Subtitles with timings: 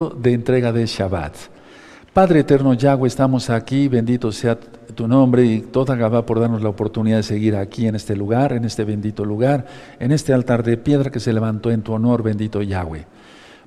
[0.00, 1.34] de entrega de Shabbat.
[2.12, 4.56] Padre eterno Yahweh, estamos aquí, bendito sea
[4.94, 8.52] tu nombre y toda Gabá por darnos la oportunidad de seguir aquí en este lugar,
[8.52, 9.66] en este bendito lugar,
[9.98, 13.06] en este altar de piedra que se levantó en tu honor, bendito Yahweh.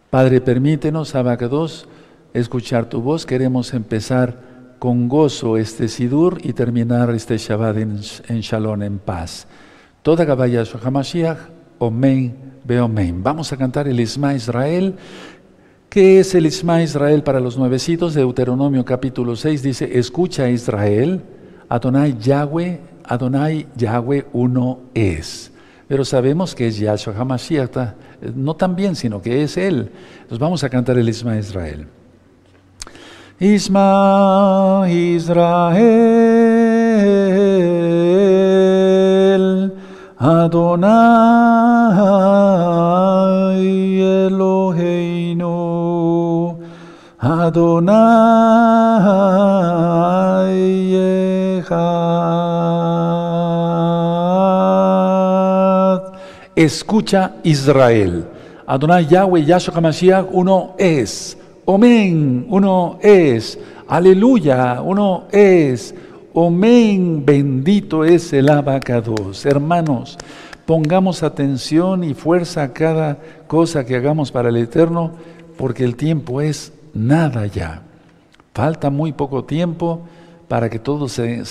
[0.10, 1.90] Padre, permítenos, Abacados,
[2.34, 3.26] escuchar tu voz.
[3.26, 4.40] Queremos empezar
[4.80, 9.48] con gozo este Sidur y terminar este Shabbat en, Shalom, en paz.
[10.02, 11.40] Toda Gabá Yahshua HaMashiach,
[11.80, 13.22] Omen, Beomen.
[13.22, 14.96] Vamos a cantar el Isma Israel
[15.92, 18.14] ¿Qué es el Isma Israel para los nuevecitos?
[18.14, 21.22] Deuteronomio capítulo 6 dice, escucha Israel,
[21.68, 25.52] Adonai Yahweh, Adonai Yahweh uno es.
[25.90, 27.76] Pero sabemos que es Yahshua HaMashiach,
[28.38, 29.92] no también, sino que es Él.
[30.30, 31.86] Nos vamos a cantar el Isma Israel.
[33.38, 35.74] Isma Israel,
[40.18, 41.52] Adonai
[47.22, 48.02] Adonai.
[56.56, 58.26] Escucha Israel.
[58.66, 61.38] Adonai Yahweh Yahshua HaMashiach, uno es.
[61.66, 63.60] Omen, uno es.
[63.88, 65.94] Aleluya, uno es.
[66.34, 69.46] Omen, bendito es el abacados.
[69.46, 70.18] Hermanos,
[70.66, 75.12] pongamos atención y fuerza a cada cosa que hagamos para el Eterno,
[75.56, 77.84] porque el tiempo es nada ya.
[78.54, 80.02] Falta muy poco tiempo
[80.48, 81.44] para que todo se,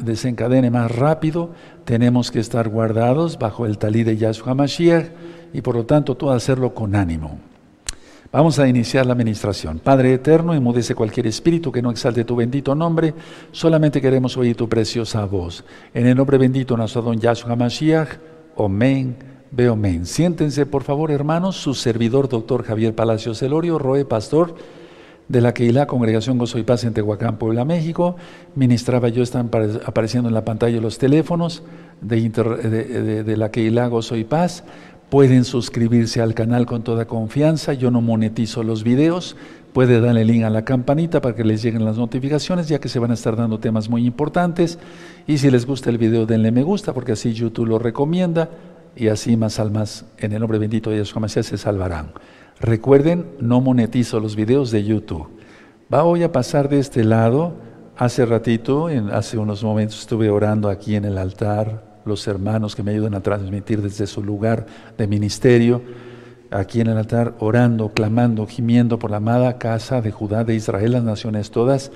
[0.00, 1.50] desencadene más rápido.
[1.84, 5.06] Tenemos que estar guardados bajo el talí de Yahshua Mashiach
[5.54, 7.38] y por lo tanto todo hacerlo con ánimo.
[8.30, 9.78] Vamos a iniciar la administración.
[9.78, 13.14] Padre eterno, enmudece cualquier espíritu que no exalte tu bendito nombre.
[13.52, 15.64] Solamente queremos oír tu preciosa voz.
[15.94, 18.08] En el nombre bendito nuestro don Yahshua Mashiach.
[18.58, 19.33] Amén.
[19.56, 20.04] Veo men.
[20.04, 21.54] Siéntense, por favor, hermanos.
[21.56, 24.56] Su servidor, doctor Javier Palacios Celorio, Roe Pastor,
[25.28, 28.16] de la la Congregación Gozo y Paz en Tehuacán, Puebla, México.
[28.56, 29.50] Ministraba yo, están
[29.86, 31.62] apareciendo en la pantalla los teléfonos
[32.00, 34.64] de, de, de, la la Gozo y Paz.
[35.08, 37.74] Pueden suscribirse al canal con toda confianza.
[37.74, 39.36] Yo no monetizo los videos.
[39.72, 42.98] Puede darle link a la campanita para que les lleguen las notificaciones, ya que se
[42.98, 44.80] van a estar dando temas muy importantes.
[45.28, 48.50] Y si les gusta el video, denle me gusta, porque así YouTube lo recomienda
[48.96, 52.12] y así más almas en el nombre bendito de Yeshua Mashiach se salvarán.
[52.60, 55.28] Recuerden, no monetizo los videos de YouTube.
[55.92, 57.54] Va, voy a pasar de este lado.
[57.96, 62.90] Hace ratito, hace unos momentos, estuve orando aquí en el altar, los hermanos que me
[62.90, 64.66] ayudan a transmitir desde su lugar
[64.98, 65.82] de ministerio,
[66.50, 70.92] aquí en el altar, orando, clamando, gimiendo por la amada casa de Judá, de Israel,
[70.92, 71.92] las naciones todas,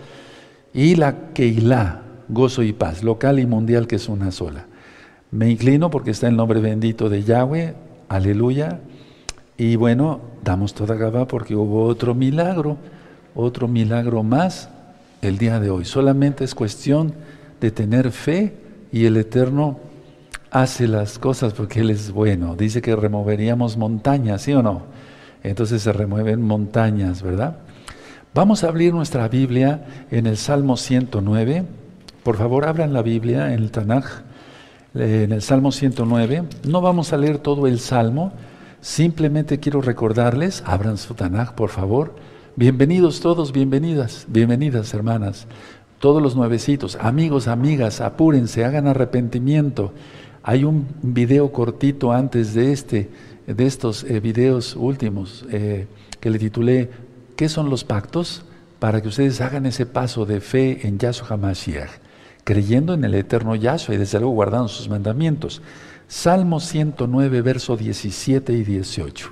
[0.73, 4.68] y la Keilah, gozo y paz, local y mundial, que es una sola.
[5.31, 7.75] Me inclino porque está el nombre bendito de Yahweh,
[8.09, 8.81] aleluya.
[9.59, 12.79] Y bueno, damos toda Gabá porque hubo otro milagro,
[13.35, 14.71] otro milagro más
[15.21, 15.85] el día de hoy.
[15.85, 17.13] Solamente es cuestión
[17.61, 18.55] de tener fe
[18.91, 19.81] y el Eterno
[20.51, 22.57] hace las cosas porque Él es bueno.
[22.57, 24.85] Dice que removeríamos montañas, ¿sí o no?
[25.43, 27.59] Entonces se remueven montañas, ¿verdad?
[28.33, 31.65] Vamos a abrir nuestra Biblia en el Salmo 109.
[32.23, 34.23] Por favor, abran la Biblia en el Tanaj
[34.99, 36.45] en el Salmo 109.
[36.67, 38.33] No vamos a leer todo el Salmo,
[38.81, 42.15] simplemente quiero recordarles, abran su Tanaj, por favor.
[42.57, 45.47] Bienvenidos todos, bienvenidas, bienvenidas hermanas,
[46.01, 49.93] todos los nuevecitos, amigos, amigas, apúrense, hagan arrepentimiento.
[50.43, 53.11] Hay un video cortito antes de este,
[53.47, 55.87] de estos eh, videos últimos, eh,
[56.21, 56.91] que le titulé
[57.37, 58.45] ¿Qué son los pactos?
[58.81, 62.08] Para que ustedes hagan ese paso de fe en Yahshua HaMashiach
[62.49, 65.61] creyendo en el eterno Yahshua y desde luego guardando sus mandamientos.
[66.09, 69.31] Salmo 109, verso 17 y 18.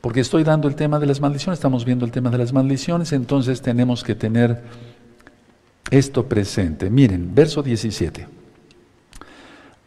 [0.00, 3.12] Porque estoy dando el tema de las maldiciones, estamos viendo el tema de las maldiciones,
[3.12, 4.62] entonces tenemos que tener
[5.90, 6.88] esto presente.
[6.88, 8.28] Miren, verso 17.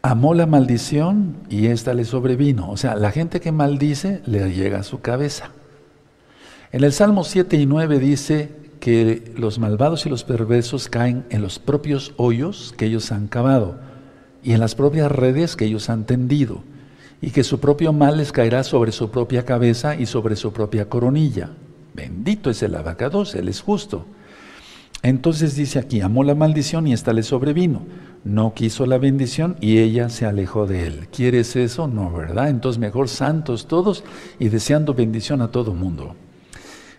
[0.02, 2.70] Amó la maldición y ésta le sobrevino.
[2.70, 5.50] O sea, la gente que maldice le llega a su cabeza.
[6.70, 11.42] En el Salmo 7 y 9 dice, que los malvados y los perversos caen en
[11.42, 13.88] los propios hoyos que ellos han cavado
[14.42, 16.62] y en las propias redes que ellos han tendido,
[17.20, 20.88] y que su propio mal les caerá sobre su propia cabeza y sobre su propia
[20.88, 21.50] coronilla.
[21.94, 24.06] Bendito es el abacados, él es justo.
[25.02, 27.82] Entonces dice aquí, amó la maldición y ésta le sobrevino.
[28.24, 31.08] No quiso la bendición y ella se alejó de él.
[31.12, 31.86] ¿Quieres eso?
[31.86, 32.48] No, ¿verdad?
[32.48, 34.04] Entonces mejor santos todos
[34.38, 36.14] y deseando bendición a todo mundo.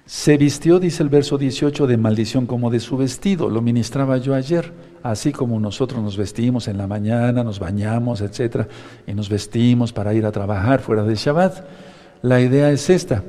[0.10, 3.48] Se vistió, dice el verso 18, de maldición como de su vestido.
[3.48, 4.74] Lo ministraba yo ayer.
[5.04, 8.68] Así como nosotros nos vestimos en la mañana, nos bañamos, etcétera,
[9.06, 11.64] y nos vestimos para ir a trabajar fuera de Shabbat.
[12.24, 13.24] La idea es esta: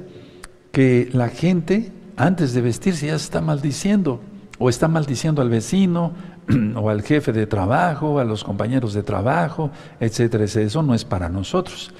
[0.72, 4.22] que la gente antes de vestirse ya está maldiciendo,
[4.58, 6.14] o está maldiciendo al vecino,
[6.76, 10.44] o al jefe de trabajo, a los compañeros de trabajo, etcétera.
[10.44, 11.92] Eso no es para nosotros.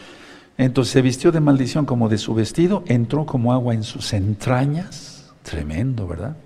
[0.61, 5.33] Entonces se vistió de maldición como de su vestido, entró como agua en sus entrañas,
[5.43, 6.37] tremendo, ¿verdad?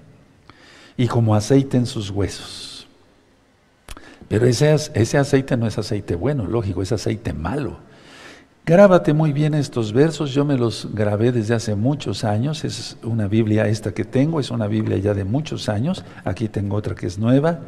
[0.96, 2.87] Y como aceite en sus huesos.
[4.28, 7.78] Pero ese, ese aceite no es aceite bueno, lógico, es aceite malo.
[8.64, 13.26] Grábate muy bien estos versos, yo me los grabé desde hace muchos años, es una
[13.26, 17.08] Biblia esta que tengo, es una Biblia ya de muchos años, aquí tengo otra que
[17.08, 17.62] es nueva,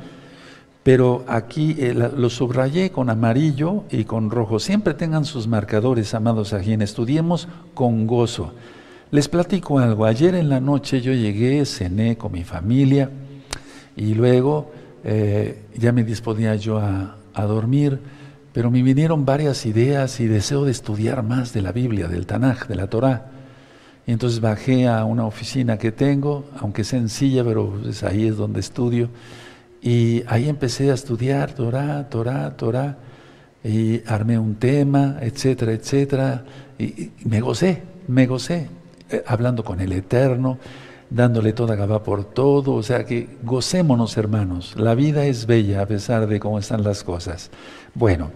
[0.86, 4.60] pero aquí eh, lo subrayé con amarillo y con rojo.
[4.60, 8.52] Siempre tengan sus marcadores, amados quien estudiemos con gozo.
[9.10, 13.10] Les platico algo, ayer en la noche yo llegué, cené con mi familia
[13.96, 14.70] y luego
[15.02, 17.98] eh, ya me disponía yo a, a dormir
[18.52, 22.68] pero me vinieron varias ideas y deseo de estudiar más de la Biblia, del Tanaj,
[22.68, 23.26] de la Torah.
[24.06, 28.60] Y entonces bajé a una oficina que tengo, aunque sencilla, pero pues ahí es donde
[28.60, 29.10] estudio.
[29.82, 32.96] Y ahí empecé a estudiar Torah, Torah, Torah.
[33.62, 36.44] Y armé un tema, etcétera, etcétera.
[36.78, 38.68] Y, me gocé, me gocé,
[39.10, 40.58] eh, hablando con el Eterno,
[41.10, 42.74] dándole toda gaba por todo.
[42.74, 44.74] O sea que gocémonos, hermanos.
[44.76, 47.50] La vida es bella a pesar de cómo están las cosas.
[47.94, 48.30] Bueno,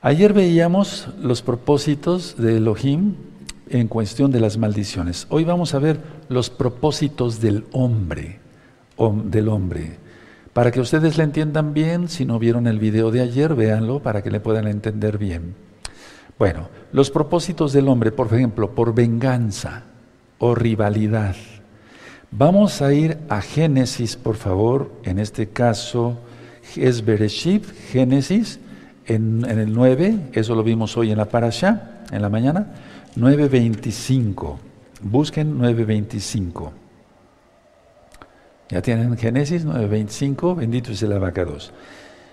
[0.00, 3.14] ayer veíamos los propósitos de Elohim
[3.68, 5.26] en cuestión de las maldiciones.
[5.30, 5.98] Hoy vamos a ver
[6.28, 8.38] los propósitos del hombre,
[9.24, 10.03] del hombre.
[10.54, 14.22] Para que ustedes le entiendan bien, si no vieron el video de ayer, véanlo para
[14.22, 15.56] que le puedan entender bien.
[16.38, 19.82] Bueno, los propósitos del hombre, por ejemplo, por venganza
[20.38, 21.34] o rivalidad.
[22.30, 26.18] Vamos a ir a Génesis, por favor, en este caso
[26.76, 28.60] es Bereshit, Génesis,
[29.06, 32.74] en, el 9, eso lo vimos hoy en la parasha, en la mañana,
[33.16, 34.56] 9.25.
[35.02, 36.83] Busquen 9.25.
[38.74, 41.72] Ya tienen Génesis 9.25, bendito es el abacados.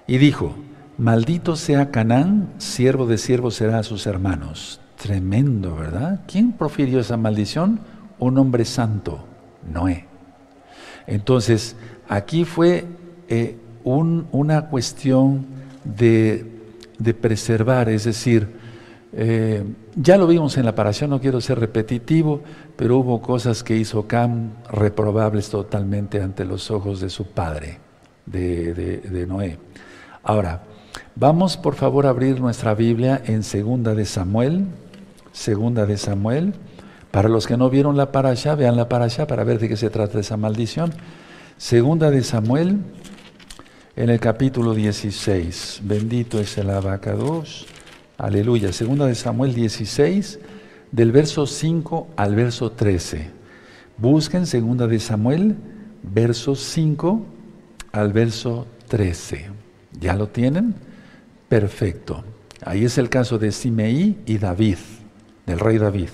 [0.08, 0.56] Y dijo,
[0.98, 4.82] maldito sea Canaán, siervo de siervos será a sus hermanos.
[5.00, 6.22] Tremendo, ¿verdad?
[6.26, 7.82] ¿Quién profirió esa maldición?
[8.18, 9.24] Un hombre santo,
[9.72, 10.08] Noé.
[11.06, 11.76] Entonces,
[12.10, 12.86] aquí fue
[13.28, 15.46] eh, una cuestión
[15.84, 16.44] de,
[17.22, 18.48] preservar, es decir,
[19.14, 19.64] eh,
[19.96, 22.42] ya lo vimos en la paración, no quiero ser repetitivo,
[22.76, 27.80] pero hubo cosas que hizo Cam reprobables totalmente ante los ojos de su padre,
[28.26, 29.58] de, de Noé.
[30.24, 30.64] Ahora,
[31.16, 34.66] vamos por favor a abrir nuestra Biblia en Segunda de Samuel,
[35.32, 36.54] Segunda de Samuel.
[37.12, 39.90] Para los que no vieron la parasha, vean la parasha para ver de qué se
[39.90, 40.94] trata esa maldición.
[41.58, 42.80] Segunda de Samuel,
[43.96, 45.82] en el capítulo 16.
[45.84, 47.68] Bendito es el abacados.
[48.22, 48.72] Aleluya.
[48.72, 50.38] Segunda de Samuel 16,
[50.92, 53.32] del verso 5 al verso 13.
[53.98, 55.56] Busquen segunda de Samuel,
[56.04, 57.26] verso 5
[57.92, 59.48] al verso 13.
[60.00, 60.76] ¿Ya lo tienen?
[61.50, 62.24] Perfecto.
[62.64, 64.78] Ahí es el caso de Simeí y David,
[65.48, 66.10] del rey David.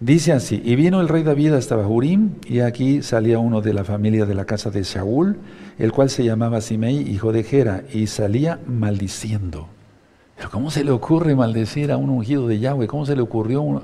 [0.00, 3.84] Dice así, y vino el rey David hasta Bahurim, y aquí salía uno de la
[3.84, 5.38] familia de la casa de Saúl,
[5.78, 9.68] el cual se llamaba Simei, hijo de Gera, y salía maldiciendo.
[10.42, 12.88] Pero ¿cómo se le ocurre maldecir a un ungido de Yahweh?
[12.88, 13.80] ¿Cómo se le ocurrió uh,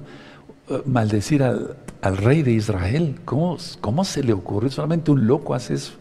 [0.86, 1.76] maldecir al,
[2.16, 3.20] rey de Israel?
[3.24, 4.68] ¿Cómo, ¿Cómo se le ocurrió?
[4.68, 5.92] Solamente un loco hace eso.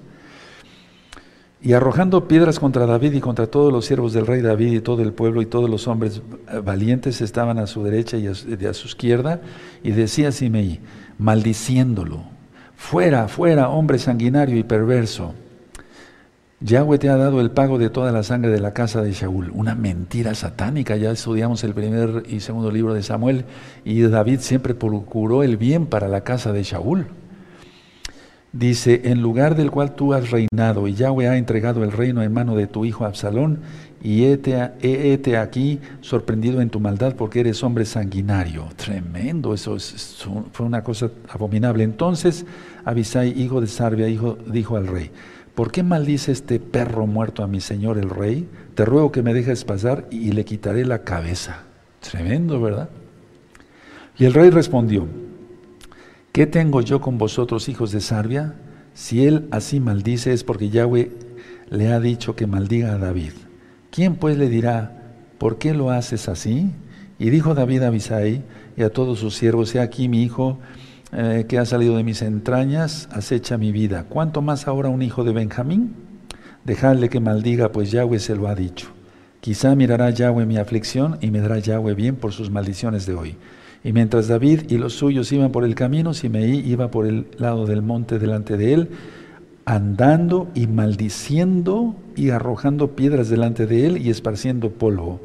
[1.62, 5.04] Y arrojando piedras contra David y contra todos los siervos del rey David y todo
[5.04, 6.24] el pueblo y todos los hombres
[6.64, 9.42] valientes estaban a su derecha y a su, izquierda,
[9.84, 10.80] y decía Simei,
[11.20, 12.24] maldiciéndolo,
[12.76, 15.36] fuera, fuera, hombre sanguinario y perverso.
[16.60, 19.52] Yahweh te ha dado el pago de toda la sangre de la casa de Shaul.
[19.54, 20.96] Una mentira satánica.
[20.96, 23.46] Ya estudiamos el primer y segundo libro de Samuel
[23.86, 27.06] y David siempre procuró el bien para la casa de Shaul.
[28.54, 32.34] Dice, en lugar del cual tú has reinado, y Yahweh ha entregado el reino en
[32.34, 33.60] mano de tu hijo Absalón,
[34.02, 38.68] y hete, aquí sorprendido en tu maldad porque eres hombre sanguinario.
[38.76, 39.78] Tremendo, eso
[40.54, 41.84] fue una cosa abominable.
[41.84, 42.48] Entonces
[42.84, 45.12] Abisai, hijo de Sarbia, dijo al rey,
[45.58, 48.48] ¿por qué maldice este perro muerto a mi señor el rey?
[48.76, 51.64] Te ruego que me dejes pasar y le quitaré la cabeza.
[52.00, 52.90] Tremendo, ¿verdad?
[54.20, 55.08] Y el rey respondió,
[56.32, 58.54] ¿Qué tengo yo con vosotros, hijos de Sarbia?
[58.94, 61.10] Si él así maldice es porque Yahweh
[61.72, 63.34] le ha dicho que maldiga a David.
[63.90, 66.70] ¿Quién pues le dirá, ¿por qué lo haces así?
[67.18, 68.44] Y dijo David a Abisai
[68.78, 70.60] y a todos sus siervos, he aquí mi hijo
[71.14, 74.06] eh, que ha salido de mis entrañas, acecha mi vida.
[74.10, 75.94] ¿Cuánto más ahora un hijo de Benjamín?
[76.66, 78.88] Dejadle que maldiga, pues Yahweh se lo ha dicho.
[79.40, 83.38] Quizá mirará Yahweh mi aflicción y me dará Yahweh bien por sus maldiciones de hoy.
[83.84, 87.66] Y mientras David y los suyos iban por el camino, Simeí iba por el lado
[87.66, 88.90] del monte delante de él,
[89.64, 95.22] andando y maldiciendo y arrojando piedras delante de él y esparciendo polvo.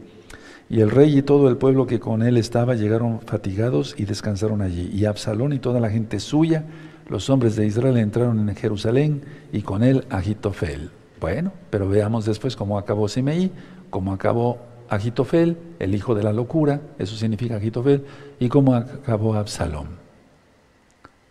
[0.72, 4.62] Y el rey y todo el pueblo que con él estaba llegaron fatigados y descansaron
[4.62, 4.88] allí.
[4.90, 6.64] Y Absalón y toda la gente suya,
[7.10, 9.20] los hombres de Israel, entraron en Jerusalén
[9.52, 10.88] y con él Agitofel.
[11.20, 13.52] Bueno, pero veamos después cómo acabó Simeí,
[13.90, 18.06] cómo acabó Agitofel, el hijo de la locura, eso significa Agitofel,
[18.40, 19.88] y cómo acabó Absalón.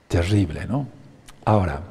[0.07, 0.87] Terrible, ¿no?
[1.45, 1.81] Ahora,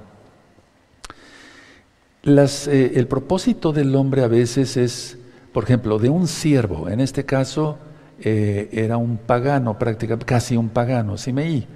[2.23, 5.19] eh, el propósito del hombre a veces es,
[5.53, 7.79] por ejemplo, de un siervo, en este caso
[8.21, 11.67] eh, era un pagano, prácticamente, casi un pagano, Simeí,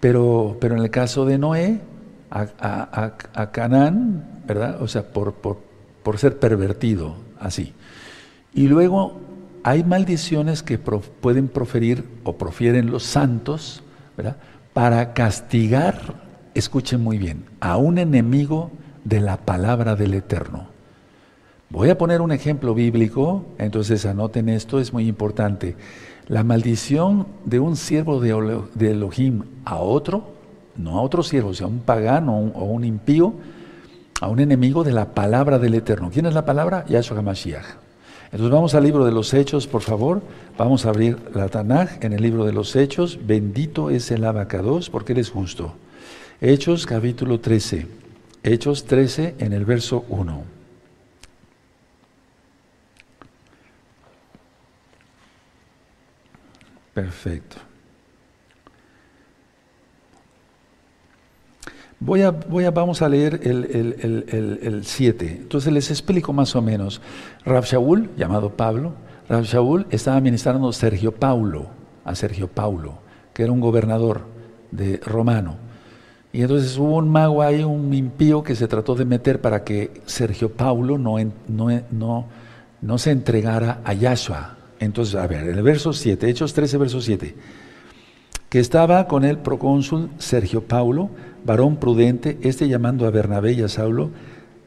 [0.00, 1.80] pero, pero en el caso de Noé,
[2.30, 4.82] a, Canaán, ¿verdad?
[4.82, 5.58] O sea, por, por,
[6.02, 7.72] por ser pervertido, así.
[8.52, 9.20] Y luego
[9.62, 13.82] hay maldiciones que pueden proferir o profieren los santos,
[14.16, 14.36] ¿verdad?
[14.72, 16.22] Para castigar,
[16.54, 18.70] escuchen muy bien, a un enemigo
[19.04, 20.73] de la palabra del Eterno.
[21.74, 25.74] Voy a poner un ejemplo bíblico, entonces anoten esto, es muy importante.
[26.28, 30.22] La maldición de un siervo de Elohim a otro,
[30.76, 33.34] no a otro siervo, sino a un pagano o un impío,
[34.20, 36.10] a un enemigo de la palabra del Eterno.
[36.12, 36.84] ¿Quién es la palabra?
[36.86, 37.66] Yahshua HaMashiach.
[38.26, 40.22] Entonces vamos al libro de los Hechos, por favor.
[40.56, 43.18] Vamos a abrir la Tanaj en el libro de los Hechos.
[43.26, 45.74] Bendito es el abacados porque eres justo.
[46.40, 47.88] Hechos capítulo 13.
[48.44, 50.54] Hechos 13 en el verso 1.
[56.94, 57.56] Perfecto.
[61.98, 65.38] Voy a, voy a, vamos a leer el 7.
[65.42, 67.00] Entonces les explico más o menos.
[67.44, 68.92] Rab Shaul, llamado Pablo,
[69.28, 69.44] Rab
[69.90, 71.66] estaba ministrando a Sergio Paulo,
[72.04, 72.98] a Sergio Paulo,
[73.32, 74.22] que era un gobernador
[74.70, 75.56] de romano.
[76.32, 80.02] Y entonces hubo un mago ahí, un impío que se trató de meter para que
[80.04, 81.16] Sergio Paulo no,
[81.48, 82.26] no, no,
[82.80, 84.63] no se entregara a Yahshua.
[84.84, 87.34] Entonces, a ver, el verso 7, Hechos 13, verso 7
[88.54, 91.10] que estaba con el procónsul Sergio Paulo,
[91.44, 94.10] varón prudente, este llamando a Bernabé y a Saulo,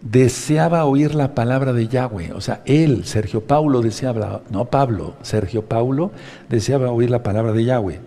[0.01, 2.33] deseaba oír la palabra de Yahweh.
[2.33, 6.11] O sea, él, Sergio Paulo, deseaba, no Pablo, Sergio Paulo
[6.49, 8.01] deseaba oír la palabra de Yahweh.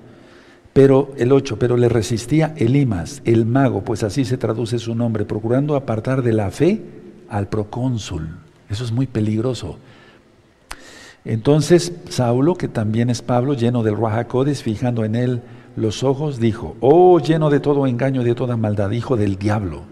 [0.74, 5.24] Pero el 8, pero le resistía Elimas, el mago, pues así se traduce su nombre,
[5.24, 6.82] procurando apartar de la fe
[7.30, 8.36] al procónsul.
[8.68, 9.78] Eso es muy peligroso.
[11.24, 15.42] Entonces Saulo, que también es Pablo, lleno del Ruajacodes, fijando en él
[15.76, 19.82] los ojos, dijo, oh lleno de todo engaño de toda maldad, hijo del diablo,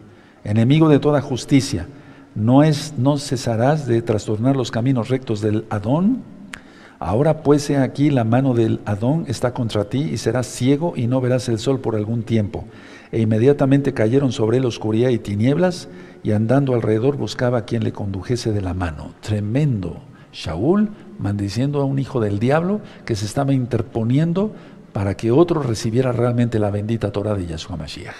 [0.44, 1.86] enemigo de toda justicia,
[2.34, 6.22] ¿no, es, no cesarás de trastornar los caminos rectos del Adón?
[6.98, 11.06] Ahora pues he aquí la mano del Adón está contra ti y serás ciego y
[11.06, 12.64] no verás el sol por algún tiempo.
[13.12, 15.88] E inmediatamente cayeron sobre él oscuridad y tinieblas
[16.24, 19.14] y andando alrededor buscaba a quien le condujese de la mano.
[19.20, 20.00] Tremendo.
[20.32, 24.52] Shaul maldiciendo a un hijo del diablo que se estaba interponiendo
[24.92, 28.14] para que otro recibiera realmente la bendita Torah de Yahshua Mashiach.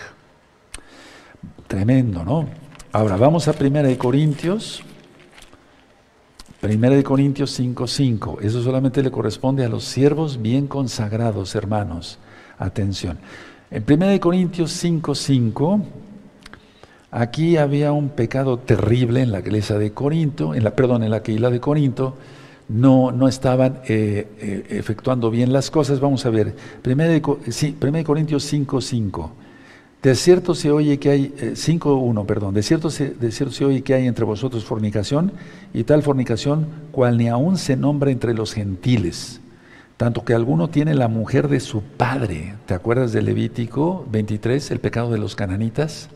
[1.67, 2.49] Tremendo, ¿no?
[2.93, 4.83] Ahora vamos a 1 Corintios.
[6.62, 8.38] 1 Corintios 5:5.
[8.40, 12.19] Eso solamente le corresponde a los siervos bien consagrados, hermanos.
[12.59, 13.19] Atención.
[13.71, 15.83] En 1 Corintios 5:5
[17.11, 21.23] aquí había un pecado terrible en la iglesia de Corinto, en la perdón, en la
[21.25, 22.17] isla de Corinto
[22.68, 26.00] no, no estaban eh, eh, efectuando bien las cosas.
[26.00, 29.32] Vamos a ver, 1 sí, Corintios 5, 5.
[30.02, 33.64] De cierto se oye que hay, 5.1, eh, perdón, de cierto, se, de cierto se
[33.64, 35.32] oye que hay entre vosotros fornicación,
[35.75, 39.40] y tal fornicación cual ni aún se nombra entre los gentiles,
[39.96, 42.54] tanto que alguno tiene la mujer de su padre.
[42.66, 46.10] ¿Te acuerdas de Levítico 23, el pecado de los cananitas?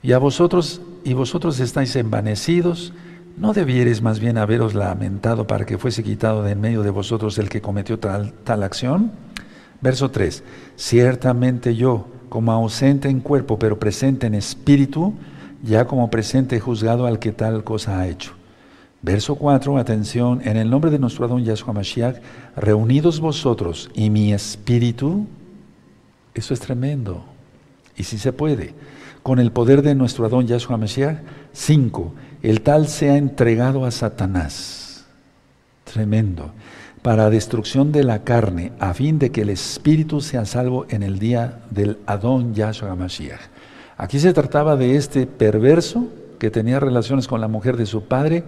[0.00, 2.92] Y a vosotros, y vosotros estáis envanecidos,
[3.38, 7.38] ¿No debieres más bien haberos lamentado para que fuese quitado de en medio de vosotros
[7.38, 9.12] el que cometió tal, tal acción?
[9.80, 10.42] Verso 3.
[10.74, 15.14] Ciertamente yo, como ausente en cuerpo, pero presente en espíritu,
[15.62, 18.32] ya como presente he juzgado al que tal cosa ha hecho.
[19.02, 22.16] Verso 4, atención, en el nombre de nuestro Adón Yahshua Mashiach,
[22.56, 25.28] reunidos vosotros y mi espíritu,
[26.34, 27.24] eso es tremendo,
[27.96, 28.74] y si se puede,
[29.22, 31.18] con el poder de nuestro Adón Yahshua Mashiach,
[31.52, 35.04] 5 el tal se ha entregado a Satanás.
[35.84, 36.52] Tremendo.
[37.02, 41.18] Para destrucción de la carne, a fin de que el espíritu sea salvo en el
[41.18, 43.40] día del Adón Yahshua Mashiach.
[43.96, 48.44] Aquí se trataba de este perverso que tenía relaciones con la mujer de su padre,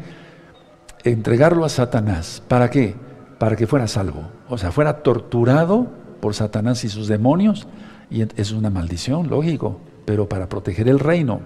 [1.05, 2.43] entregarlo a Satanás.
[2.47, 2.95] ¿Para qué?
[3.39, 4.29] Para que fuera salvo.
[4.49, 5.89] O sea, fuera torturado
[6.21, 7.67] por Satanás y sus demonios,
[8.11, 11.41] y es una maldición, lógico, pero para proteger el reino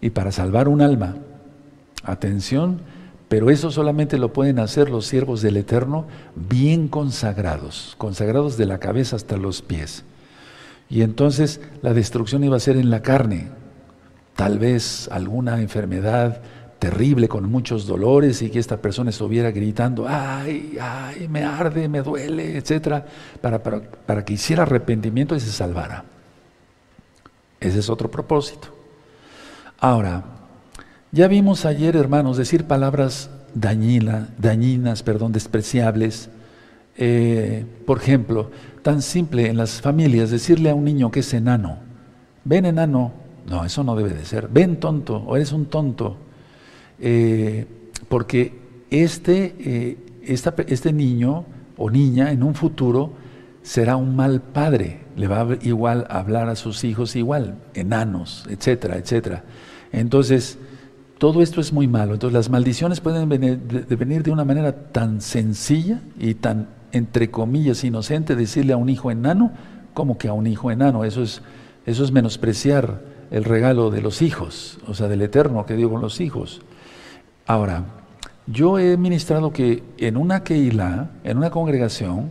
[0.00, 1.16] y para salvar un alma.
[2.06, 2.80] Atención,
[3.28, 8.78] pero eso solamente lo pueden hacer los siervos del Eterno bien consagrados, consagrados de la
[8.78, 10.04] cabeza hasta los pies.
[10.88, 13.48] Y entonces la destrucción iba a ser en la carne,
[14.36, 16.40] tal vez alguna enfermedad
[16.78, 22.02] terrible con muchos dolores y que esta persona estuviera gritando, ay, ay, me arde, me
[22.02, 23.04] duele, etcétera,
[23.40, 26.04] para, para, para que hiciera arrepentimiento y se salvara.
[27.58, 28.68] Ese es otro propósito.
[29.80, 30.22] Ahora,
[31.12, 36.28] ya vimos ayer, hermanos, decir palabras dañinas, perdón, despreciables.
[36.98, 38.50] Eh, por ejemplo,
[38.82, 41.78] tan simple en las familias, decirle a un niño que es enano,
[42.44, 43.12] ven enano,
[43.46, 46.16] no, eso no debe de ser, ven tonto, o eres un tonto,
[46.98, 47.66] eh,
[48.08, 48.58] porque
[48.90, 51.44] este, eh, este niño
[51.76, 53.12] o niña en un futuro
[53.62, 58.96] será un mal padre, le va a igual hablar a sus hijos igual, enanos, etcétera,
[58.96, 59.44] etcétera.
[59.92, 60.58] Entonces,
[61.18, 62.14] todo esto es muy malo.
[62.14, 68.36] Entonces, las maldiciones pueden venir de, una manera tan sencilla y tan, entre comillas, inocente,
[68.36, 69.52] decirle a un hijo enano,
[69.94, 71.04] como que a un hijo enano.
[71.04, 71.42] Eso es,
[71.86, 76.00] eso es menospreciar el regalo de los hijos, o sea, del eterno que dio con
[76.00, 76.60] los hijos.
[77.46, 77.84] Ahora,
[78.46, 82.30] yo he ministrado que en una Keilah, en una congregación,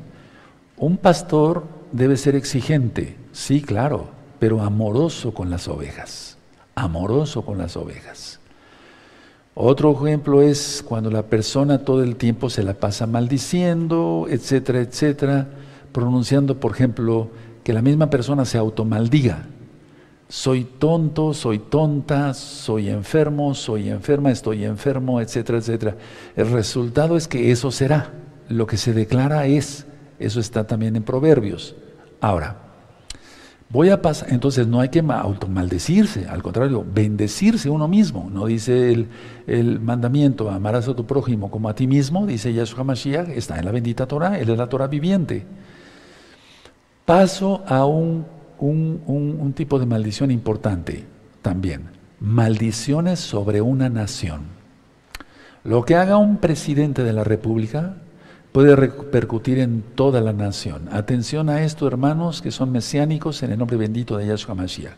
[0.78, 6.38] un pastor debe ser exigente, sí, claro, pero amoroso con las ovejas,
[6.76, 8.40] amoroso con las ovejas.
[9.56, 15.48] Otro ejemplo es cuando la persona todo el tiempo se la pasa maldiciendo, etcétera, etcétera,
[15.92, 17.30] pronunciando, por ejemplo,
[17.64, 19.48] que la misma persona se automaldiga
[20.28, 25.98] soy tonto, soy tonta, soy enfermo, soy enferma, estoy enfermo, etcétera, etcétera.
[26.36, 28.12] El resultado es que eso será.
[28.50, 29.86] Lo que se declara es.
[30.18, 31.76] Eso está también en Proverbios.
[32.22, 32.65] Ahora,
[33.70, 38.30] voy a pasar, entonces no hay que automaldecirse, al contrario, bendecirse uno mismo.
[38.32, 39.08] No dice
[39.48, 43.66] el, mandamiento, amarás a tu prójimo como a ti mismo, dice Yahshua Mashiach, está en
[43.66, 45.46] la bendita Torah, él es la Torah viviente.
[47.06, 48.26] Paso a un
[48.60, 51.06] un, tipo de maldición importante
[51.42, 51.90] también.
[52.20, 54.44] Maldiciones sobre una nación.
[55.64, 57.98] Lo que haga un presidente de la República
[58.56, 60.88] puede repercutir en toda la nación.
[60.90, 64.94] Atención a esto, hermanos, que son mesiánicos en el nombre bendito de Yahshua Mashiach.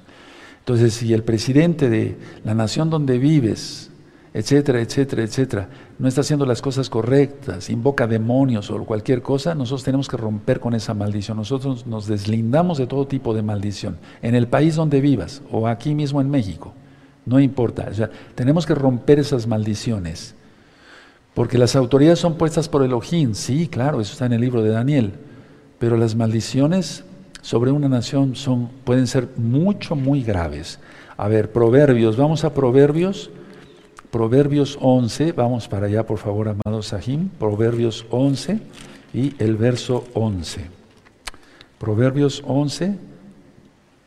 [0.59, 3.89] Entonces, si el presidente de la nación donde vives
[4.31, 9.83] etcétera, etcétera, etcétera, no está haciendo las cosas correctas, invoca demonios o cualquier cosa, nosotros
[9.83, 11.37] tenemos que romper con esa maldición.
[11.37, 15.95] Nosotros nos deslindamos de todo tipo de maldición, en el país donde vivas o aquí
[15.95, 16.75] mismo en México,
[17.25, 17.87] no importa.
[17.89, 20.35] O sea, tenemos que romper esas maldiciones.
[21.37, 24.71] Porque las autoridades son puestas por Elohim, sí, claro, eso está en el libro de
[24.71, 25.13] Daniel.
[25.77, 27.03] Pero las maldiciones
[27.43, 30.79] sobre una nación son, pueden ser mucho, muy graves.
[31.15, 33.29] A ver, Proverbios, vamos a Proverbios
[34.09, 38.59] Proverbios 11, vamos para allá por favor, amado Sahim, Proverbios 11
[39.13, 40.61] y el verso 11.
[41.77, 42.97] Proverbios 11,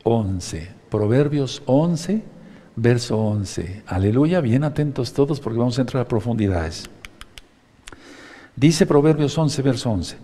[0.03, 0.69] 11.
[0.91, 2.23] Proverbios 11,
[2.75, 3.85] verso 11.
[3.87, 6.91] Aleluya, bien atentos todos porque vamos a entrar a profundidades.
[8.57, 10.17] Dice Proverbios 11, verso 11.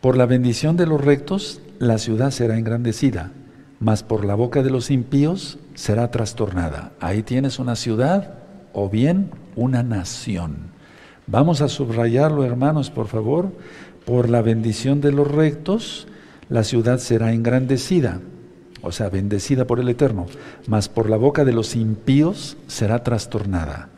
[0.00, 3.32] Por la bendición de los rectos la ciudad será engrandecida,
[3.80, 6.92] mas por la boca de los impíos será trastornada.
[7.00, 8.34] Ahí tienes una ciudad
[8.72, 10.70] o bien una nación.
[11.26, 13.52] Vamos a subrayarlo, hermanos, por favor.
[14.04, 16.06] Por la bendición de los rectos,
[16.48, 18.20] la ciudad será engrandecida,
[18.82, 20.26] o sea, bendecida por el Eterno,
[20.66, 23.90] mas por la boca de los impíos será trastornada.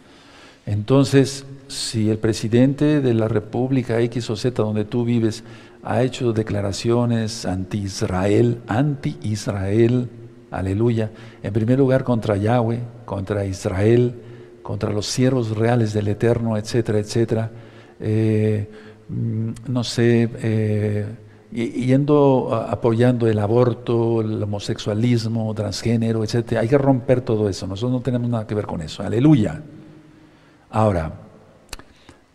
[0.66, 5.42] Entonces, si el presidente de la República X o Z, donde tú vives,
[5.82, 10.08] ha hecho declaraciones anti-Israel, anti-Israel,
[10.50, 11.10] aleluya,
[11.42, 14.14] en primer lugar contra Yahweh, contra Israel,
[14.62, 17.50] contra los siervos reales del Eterno, etcétera, etcétera.
[17.98, 18.68] Eh,
[19.08, 21.06] mm, no sé, eh,
[21.52, 26.60] yendo apoyando el aborto, el homosexualismo, transgénero, etcétera.
[26.60, 27.66] Hay que romper todo eso.
[27.66, 29.02] Nosotros no tenemos nada que ver con eso.
[29.02, 29.62] Aleluya.
[30.70, 31.12] Ahora,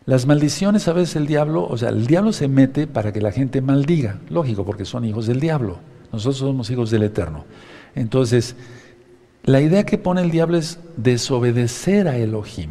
[0.08, 3.34] las maldiciones a veces el diablo, o sea, el diablo se mete para que la
[3.34, 4.22] gente maldiga.
[4.30, 5.80] Lógico, porque son hijos del diablo.
[6.14, 7.44] Nosotros somos hijos del Eterno.
[7.94, 8.56] Entonces,
[9.44, 12.70] la idea que pone el diablo es desobedecer a Elohim.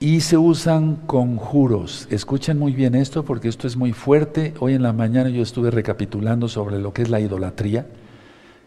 [0.00, 2.08] Y se usan conjuros.
[2.10, 4.54] Escuchen muy bien esto porque esto es muy fuerte.
[4.58, 7.88] Hoy en la mañana yo estuve recapitulando sobre lo que es la idolatría.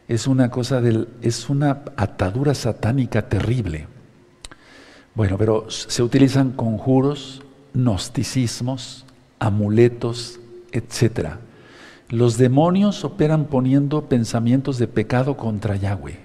[0.08, 3.88] Es una cosa del, es una atadura satánica terrible.
[5.20, 7.42] Bueno, pero se utilizan conjuros,
[7.74, 9.06] gnosticismos,
[9.38, 10.40] amuletos,
[10.72, 11.32] etc.
[12.08, 16.20] Los demonios operan poniendo pensamientos de pecado contra Yahweh.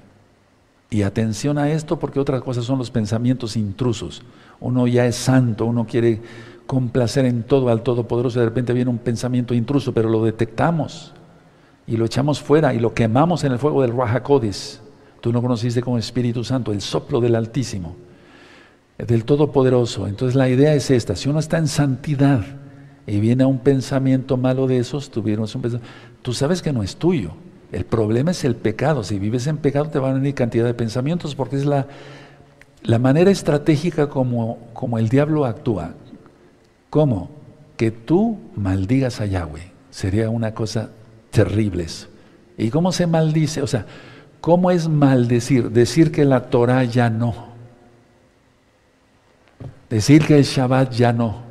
[0.90, 4.22] Y atención a esto porque otras cosas son los pensamientos intrusos.
[4.60, 6.22] Uno ya es santo, uno quiere
[6.68, 11.12] complacer en todo al Todopoderoso, de repente viene un pensamiento intruso, pero lo detectamos
[11.88, 14.80] y lo echamos fuera y lo quemamos en el fuego del Rahakodis.
[15.20, 17.96] Tú no conociste como Espíritu Santo, el soplo del Altísimo,
[18.98, 20.06] del Todopoderoso.
[20.06, 22.44] Entonces la idea es esta, si uno está en santidad
[23.06, 25.88] y viene a un pensamiento malo de esos, tuvieron un pensamiento,
[26.22, 27.32] tú sabes que no es tuyo.
[27.72, 29.02] El problema es el pecado.
[29.02, 31.88] Si vives en pecado te van a venir cantidad de pensamientos porque es la,
[32.82, 35.94] la manera estratégica como, como el diablo actúa.
[36.88, 37.30] ¿Cómo?
[37.76, 39.72] Que tú maldigas a Yahweh.
[39.90, 40.90] Sería una cosa
[41.30, 41.86] terrible.
[42.56, 43.62] ¿Y cómo se maldice?
[43.62, 43.86] O sea,
[44.40, 45.70] ¿cómo es maldecir?
[45.70, 47.53] Decir que la Torah ya no.
[49.90, 51.42] Decir que el Shabbat ya no.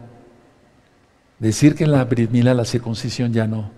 [1.40, 3.72] Decir que la Brit la circuncisión ya no.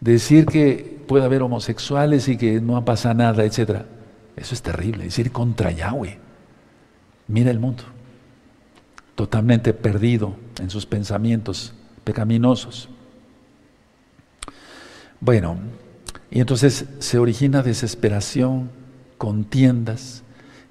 [0.00, 3.82] Decir que puede haber homosexuales y que no pasa nada, etc.
[4.36, 5.04] Eso es terrible.
[5.04, 6.18] Decir contra Yahweh.
[7.28, 7.84] Mira el mundo
[9.14, 11.72] totalmente perdido en sus pensamientos
[12.04, 12.88] pecaminosos.
[15.20, 15.58] Bueno,
[16.30, 18.70] y entonces se origina desesperación,
[19.18, 20.22] contiendas.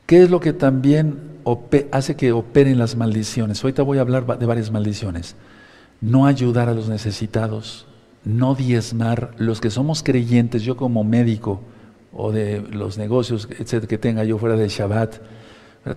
[0.05, 1.19] ¿Qué es lo que también
[1.91, 3.63] hace que operen las maldiciones?
[3.63, 5.35] Ahorita voy a hablar de varias maldiciones.
[6.01, 7.85] No ayudar a los necesitados,
[8.25, 9.33] no diezmar.
[9.37, 11.61] Los que somos creyentes, yo como médico
[12.11, 15.15] o de los negocios, etcétera, que tenga yo fuera de Shabbat,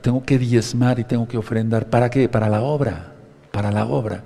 [0.01, 1.91] tengo que diezmar y tengo que ofrendar.
[1.91, 2.29] ¿Para qué?
[2.29, 3.15] Para la obra,
[3.51, 4.23] para la obra.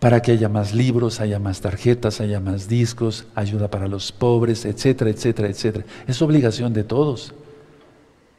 [0.00, 4.64] Para que haya más libros, haya más tarjetas, haya más discos, ayuda para los pobres,
[4.64, 5.84] etcétera, etcétera, etcétera.
[6.08, 7.32] Es obligación de todos,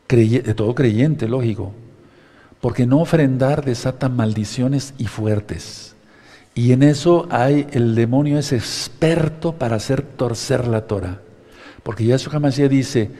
[0.07, 1.73] de todo creyente, lógico.
[2.61, 5.95] Porque no ofrendar desata maldiciones y fuertes.
[6.55, 11.21] Y en eso hay, el demonio es experto para hacer torcer la Torah.
[11.81, 13.11] Porque Yahshua Hamashiach dice,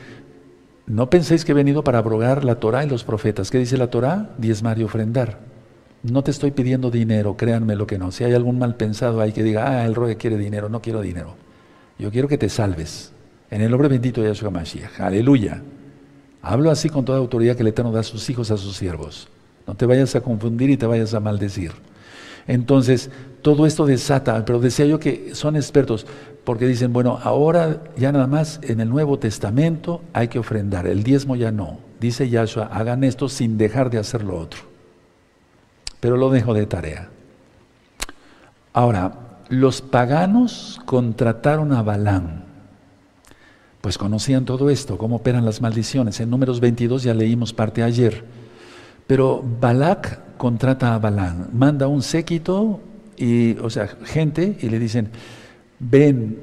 [0.85, 3.49] no penséis que he venido para abrogar la Torah y los profetas.
[3.49, 4.29] ¿Qué dice la Torah?
[4.37, 5.39] Diezmar y ofrendar.
[6.03, 8.11] No te estoy pidiendo dinero, créanme lo que no.
[8.11, 11.01] Si hay algún mal pensado ahí que diga, ah, el rogue quiere dinero, no quiero
[11.01, 11.35] dinero.
[11.97, 13.13] Yo quiero que te salves.
[13.49, 14.99] En el nombre bendito de Yahshua Mashiach.
[14.99, 15.61] Aleluya.
[16.43, 19.29] Hablo así con toda autoridad que el Eterno da a sus hijos, a sus siervos.
[19.65, 21.71] No te vayas a confundir y te vayas a maldecir.
[22.47, 23.09] Entonces,
[23.41, 26.05] todo esto desata, pero decía yo que son expertos,
[26.43, 31.03] porque dicen, bueno, ahora ya nada más en el Nuevo Testamento hay que ofrendar, el
[31.03, 31.79] diezmo ya no.
[32.01, 34.59] Dice Yahshua, hagan esto sin dejar de hacer lo otro.
[36.01, 37.09] Pero lo dejo de tarea.
[38.73, 39.13] Ahora,
[39.47, 42.42] los paganos contrataron a Balán.
[43.83, 46.17] Pues conocían todo esto, cómo operan las maldiciones.
[46.21, 48.23] En números 22 ya leímos parte ayer.
[49.07, 52.79] Pero Balak contrata a Balán, manda un séquito
[53.17, 55.09] y, o sea, gente y le dicen,
[55.79, 56.39] ven,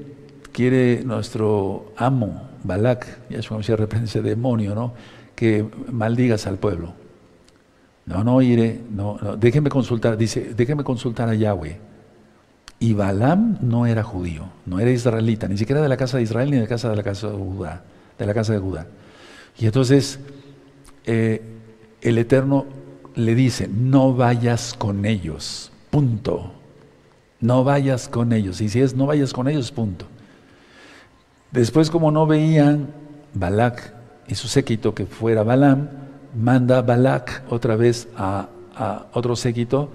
[0.52, 4.92] quiere nuestro amo, Balak, ya es como si ese demonio, ¿no?
[5.34, 6.92] Que maldigas al pueblo.
[8.04, 11.78] No, no iré, no, no, déjenme consultar, dice, déjenme consultar a Yahweh.
[12.80, 16.50] Y Balaam no era judío, no era israelita, ni siquiera de la casa de Israel
[16.50, 17.84] ni de la casa de la casa de Judá,
[18.18, 18.86] de la casa de Judá.
[19.58, 20.18] Y entonces
[21.04, 21.42] eh,
[22.00, 22.66] el Eterno
[23.14, 26.54] le dice, no vayas con ellos, punto.
[27.40, 28.60] No vayas con ellos.
[28.60, 30.06] Y si es no vayas con ellos, punto.
[31.50, 32.88] Después, como no veían
[33.34, 33.94] Balak
[34.28, 35.88] y su séquito que fuera Balaam,
[36.34, 38.48] manda Balak otra vez a,
[39.12, 39.90] otro séquito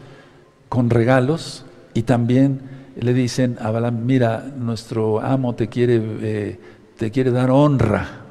[0.69, 2.61] con regalos y también
[2.95, 6.59] le dicen a Balaam, mira, nuestro amo te quiere, eh,
[6.97, 8.21] te quiere dar honra.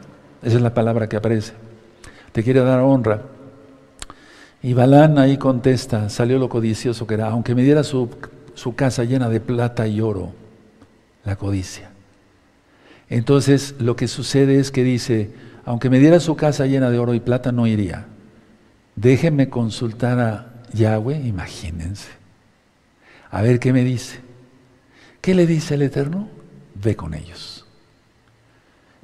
[0.43, 1.53] Esa es la palabra que aparece.
[2.33, 3.23] Te quiere dar honra.
[4.63, 8.09] Y Balán ahí contesta, salió lo codicioso que era, aunque me diera su,
[8.55, 10.33] su casa llena de plata y oro,
[11.25, 11.91] la codicia.
[13.11, 15.33] Entonces lo que sucede es que dice,
[15.67, 18.07] aunque me diera su casa llena de oro y plata, no iría.
[18.97, 22.09] Déjenme consultar a Yahweh, imagínense.
[23.31, 24.21] A ver qué me dice.
[25.25, 26.29] ¿Qué le dice el Eterno?
[26.75, 27.65] Ve con ellos.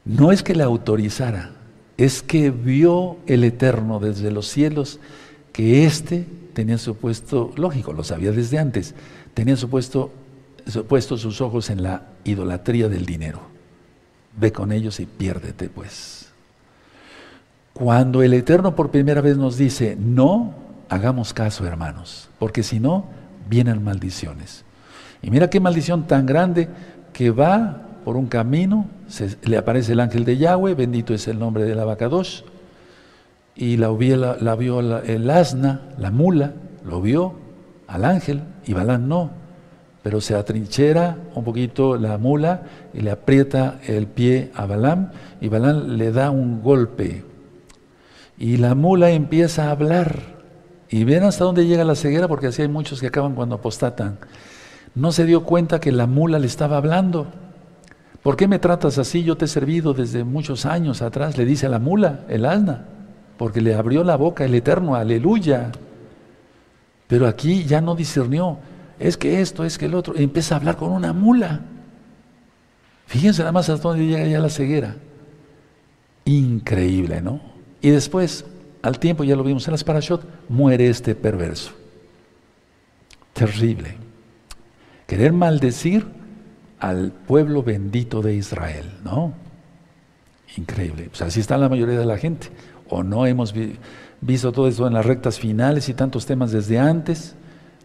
[0.05, 1.53] No es que le autorizara,
[1.97, 5.01] es que vio el Eterno desde los cielos
[5.51, 8.95] que éste tenía su puesto, lógico, lo sabía desde antes,
[9.33, 10.13] tenía su puesto,
[10.89, 13.41] puesto sus ojos en la idolatría del dinero.
[14.39, 16.29] Ve con ellos y piérdete, pues.
[17.73, 20.53] Cuando el Eterno por primera vez nos dice, no
[20.91, 23.07] hagamos caso, hermanos, porque si no,
[23.49, 24.67] vienen maldiciones.
[25.23, 26.69] Y mira qué maldición tan grande
[27.13, 28.87] que va por un camino,
[29.43, 32.45] le aparece el ángel de Yahweh, bendito es el nombre del abacados,
[33.55, 33.91] y la,
[34.41, 36.55] la, vio el asna, la mula,
[36.85, 37.35] lo vio
[37.87, 39.31] al ángel y Balán no.
[40.03, 42.63] pero se atrinchera un poquito la mula
[42.95, 47.25] y le aprieta el pie a Balaam y Balaam le da un golpe.
[48.39, 50.41] Y la mula empieza a hablar.
[50.89, 54.19] Y ven hasta dónde llega la ceguera, porque así hay muchos que acaban cuando apostatan.
[54.95, 57.29] No se dio cuenta que la mula le estaba hablando.
[58.23, 59.23] ¿Por qué me tratas así?
[59.23, 62.87] Yo te he servido desde muchos años atrás, le dice a la mula, el asna,
[63.39, 65.73] porque le abrió la boca el Eterno, aleluya.
[67.07, 68.59] Pero aquí ya no discernió,
[68.99, 71.61] es que esto, es que el otro, empieza a hablar con una mula.
[73.07, 74.97] Fíjense nada más hasta dónde llega ya la ceguera.
[76.27, 77.41] Increíble, ¿no?
[77.81, 78.45] Y después,
[78.83, 81.73] al tiempo, ya lo vimos en las parashot, muere este perverso.
[83.33, 84.10] Terrible.
[85.11, 86.07] Querer maldecir
[86.79, 89.33] al pueblo bendito de Israel, ¿no?
[90.57, 91.09] Increíble.
[91.09, 92.47] Pues así está la mayoría de la gente.
[92.89, 93.53] O no hemos
[94.21, 97.35] visto todo esto en las rectas finales y tantos temas desde antes.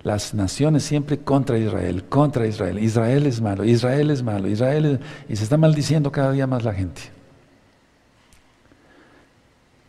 [0.03, 2.77] Las naciones siempre contra Israel, contra Israel.
[2.77, 4.99] Israel es malo, Israel es malo, Israel es...
[5.27, 7.01] Y se está maldiciendo cada día más la gente.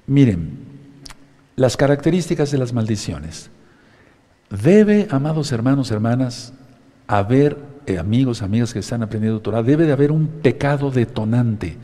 [0.07, 0.57] Miren,
[1.55, 3.51] las características de las maldiciones.
[4.49, 6.55] Debe, amados hermanos, hermanas,
[7.07, 11.77] haber, eh, amigos, amigas que están aprendiendo Torah, debe de haber un pecado detonante.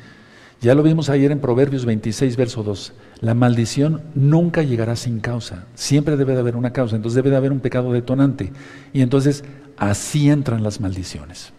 [0.61, 2.93] Ya lo vimos ayer en Proverbios 26, verso 2.
[3.21, 5.67] La maldición nunca llegará sin causa.
[5.75, 6.95] Siempre debe de haber una causa.
[6.95, 8.53] Entonces debe de haber un pecado detonante.
[8.93, 9.43] Y entonces
[9.77, 11.53] así entran las maldiciones.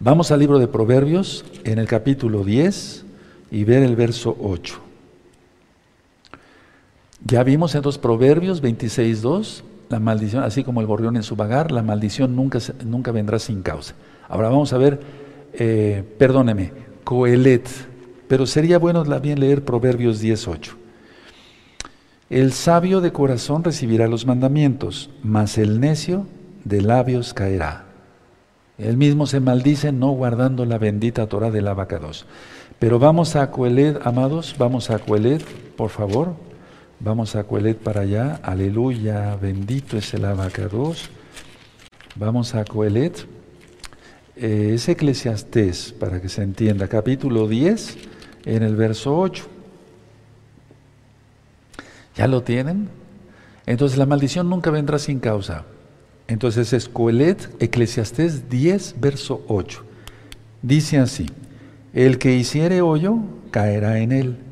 [0.00, 3.04] Vamos al libro de Proverbios en el capítulo 10
[3.52, 4.80] y ver el verso 8.
[7.24, 11.36] Ya vimos en los Proverbios 26, 2 la maldición, así como el gorrión en su
[11.36, 13.94] vagar, la maldición nunca, nunca vendrá sin causa.
[14.28, 15.00] Ahora vamos a ver,
[15.52, 16.72] eh, perdóneme,
[17.02, 17.68] Coelet,
[18.28, 20.76] pero sería bueno también leer Proverbios 18.
[22.30, 26.28] El sabio de corazón recibirá los mandamientos, mas el necio
[26.64, 27.86] de labios caerá.
[28.78, 32.26] Él mismo se maldice no guardando la bendita Torah del abacados.
[32.78, 35.44] Pero vamos a Coelet, amados, vamos a Coelet,
[35.76, 36.49] por favor.
[37.02, 38.40] Vamos a Coelet para allá.
[38.42, 41.08] Aleluya, bendito es el abacados.
[42.14, 43.26] Vamos a Coelet.
[44.36, 47.96] Eh, es Eclesiastés, para que se entienda, capítulo 10,
[48.44, 49.44] en el verso 8.
[52.16, 52.90] ¿Ya lo tienen?
[53.64, 55.64] Entonces la maldición nunca vendrá sin causa.
[56.28, 59.84] Entonces es Coelet, Eclesiastés 10, verso 8.
[60.60, 61.30] Dice así,
[61.94, 63.16] el que hiciere hoyo
[63.50, 64.49] caerá en él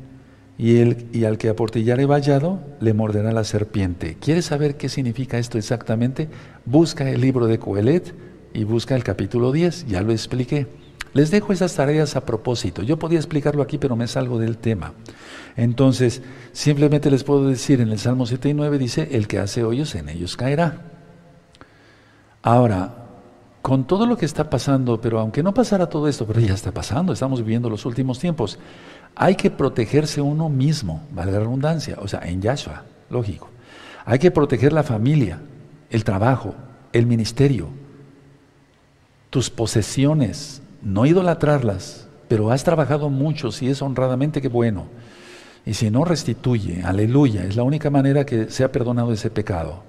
[0.59, 4.17] y, el, y al que aportillare vallado le morderá la serpiente.
[4.19, 6.27] ¿Quieres saber qué significa esto exactamente?
[6.65, 8.13] Busca el libro de Coelet
[8.53, 10.67] y busca el capítulo 10, ya lo expliqué.
[11.13, 12.83] Les dejo esas tareas a propósito.
[12.83, 14.93] Yo podía explicarlo aquí, pero me salgo del tema.
[15.55, 20.09] Entonces, simplemente les puedo decir, en el Salmo 79 dice, el que hace hoyos en
[20.09, 20.83] ellos caerá.
[22.41, 23.08] Ahora,
[23.61, 26.71] con todo lo que está pasando, pero aunque no pasara todo esto, pero ya está
[26.71, 28.57] pasando, estamos viviendo los últimos tiempos,
[29.15, 33.49] hay que protegerse uno mismo, valga la redundancia, o sea, en Yahshua, lógico.
[34.05, 35.39] Hay que proteger la familia,
[35.89, 36.55] el trabajo,
[36.93, 37.67] el ministerio,
[39.29, 44.85] tus posesiones, no idolatrarlas, pero has trabajado mucho, si es honradamente, qué bueno.
[45.65, 49.83] Y si no, restituye, aleluya, es la única manera que se ha perdonado ese pecado.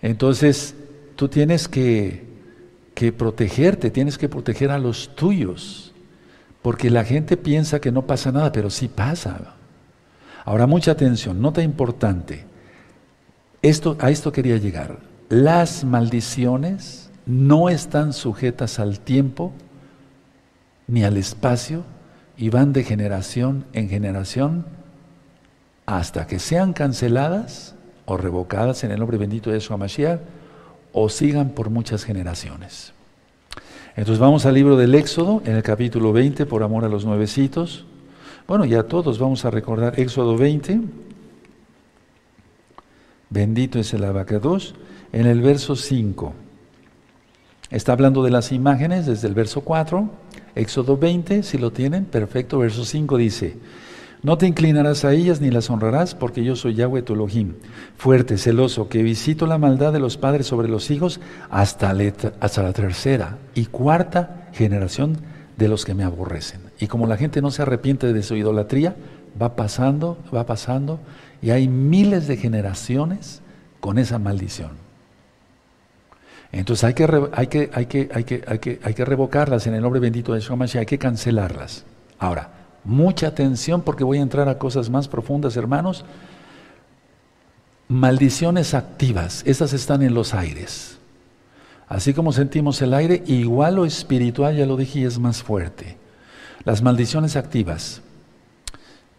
[0.00, 0.74] Entonces,
[1.14, 2.31] tú tienes que,
[2.94, 5.92] que protegerte, tienes que proteger a los tuyos.
[6.62, 9.54] Porque la gente piensa que no pasa nada, pero sí pasa.
[10.44, 12.44] Ahora, mucha atención, nota importante.
[13.62, 14.98] Esto, a esto quería llegar.
[15.28, 19.52] Las maldiciones no están sujetas al tiempo
[20.86, 21.84] ni al espacio
[22.36, 24.66] y van de generación en generación
[25.86, 27.74] hasta que sean canceladas
[28.04, 30.20] o revocadas en el nombre bendito de Yeshua Mashiach
[30.92, 32.92] o sigan por muchas generaciones.
[33.96, 37.84] Entonces vamos al libro del Éxodo, en el capítulo 20, por amor a los nuevecitos.
[38.48, 40.80] Bueno, ya todos vamos a recordar Éxodo 20.
[43.30, 44.74] Bendito es el abacados.
[45.12, 46.32] En el verso 5.
[47.70, 50.10] Está hablando de las imágenes desde el verso 4.
[50.54, 52.58] Éxodo 20, si lo tienen, perfecto.
[52.58, 53.56] Verso 5 dice,
[54.22, 57.54] no te inclinarás a ellas ni las honrarás, porque yo soy Yahweh tu Elohim,
[57.96, 63.38] fuerte, celoso, que visito la maldad de los padres sobre los hijos hasta, la tercera
[63.54, 65.18] y cuarta generación
[65.56, 66.60] de los que me aborrecen.
[66.78, 68.94] Y como la gente no se arrepiente de su idolatría,
[69.40, 71.00] va pasando, va pasando,
[71.40, 73.42] y hay miles de generaciones
[73.80, 74.70] con esa maldición.
[76.52, 79.74] Entonces hay que, hay que, hay que, hay que, hay que, hay que revocarlas en
[79.74, 81.84] el nombre bendito de Shamash, hay que cancelarlas.
[82.18, 86.04] Ahora, Mucha atención porque voy a entrar a cosas más profundas, hermanos.
[87.88, 90.98] Maldiciones activas, esas están en los aires.
[91.88, 95.98] Así como sentimos el aire, igual lo espiritual, ya lo dije, es más fuerte.
[96.64, 98.00] Las maldiciones activas.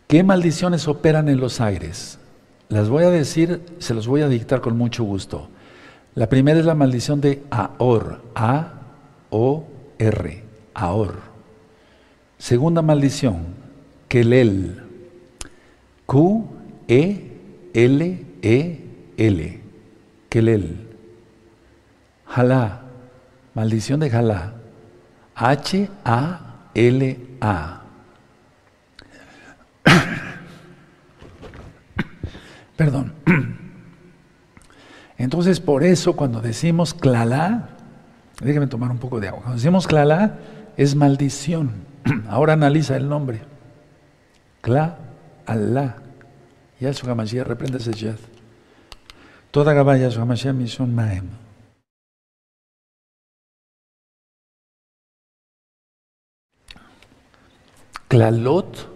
[0.08, 2.18] ¿Qué maldiciones operan en los aires?
[2.70, 5.50] Las voy a decir, se los voy a dictar con mucho gusto.
[6.16, 9.64] La primera es la maldición de Aor, A-O-R,
[10.74, 11.33] Aor.
[12.44, 13.56] Segunda maldición,
[14.10, 14.84] Kelel,
[16.06, 17.22] Q-E-L-E-L,
[20.28, 20.90] Kelel.
[22.26, 22.82] Jalá,
[23.54, 24.56] maldición de Jalá,
[25.36, 26.02] H-A-L-A.
[32.76, 33.14] Perdón.
[35.18, 37.70] Entonces, por eso cuando decimos clalá,
[38.42, 39.44] déjame tomar un poco de agua.
[39.44, 40.40] Cuando decimos clalá,
[40.76, 41.93] es maldición.
[42.30, 43.42] Ahora analiza el nombre.
[44.62, 44.98] Cla,
[45.46, 45.98] Alá.
[46.80, 48.20] Yahshua HaMashiach reprende ese yad.
[49.52, 51.30] Toda Gabaya Yahshua HaMashiach misión Maem.
[58.08, 58.90] Clalot,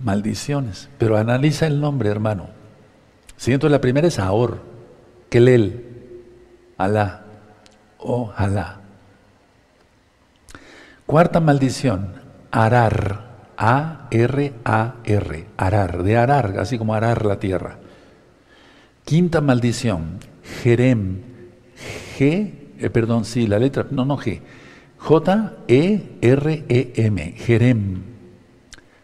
[0.00, 0.88] maldiciones.
[0.98, 2.48] Pero analiza el nombre, hermano.
[3.36, 4.62] Siguiente, la primera es Ahor,
[5.28, 5.84] Kelel,
[6.78, 7.24] Alá,
[7.98, 8.80] o Alá.
[11.04, 12.14] Cuarta maldición,
[12.56, 17.78] Arar, A-R-A-R, Arar, de arar, así como arar la tierra.
[19.04, 20.20] Quinta maldición,
[20.62, 21.20] Jerem,
[22.16, 24.40] G, eh, perdón, sí, la letra, no, no G,
[24.96, 26.12] J-E-R-E-M,
[27.32, 28.02] Jerem,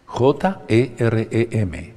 [0.06, 1.94] J-E-R-E-M.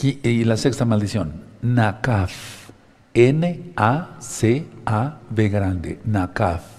[0.00, 2.70] Y la sexta maldición, Nakaf.
[3.14, 3.88] N-A-C-A-B
[5.48, 6.75] grande, Nakaf.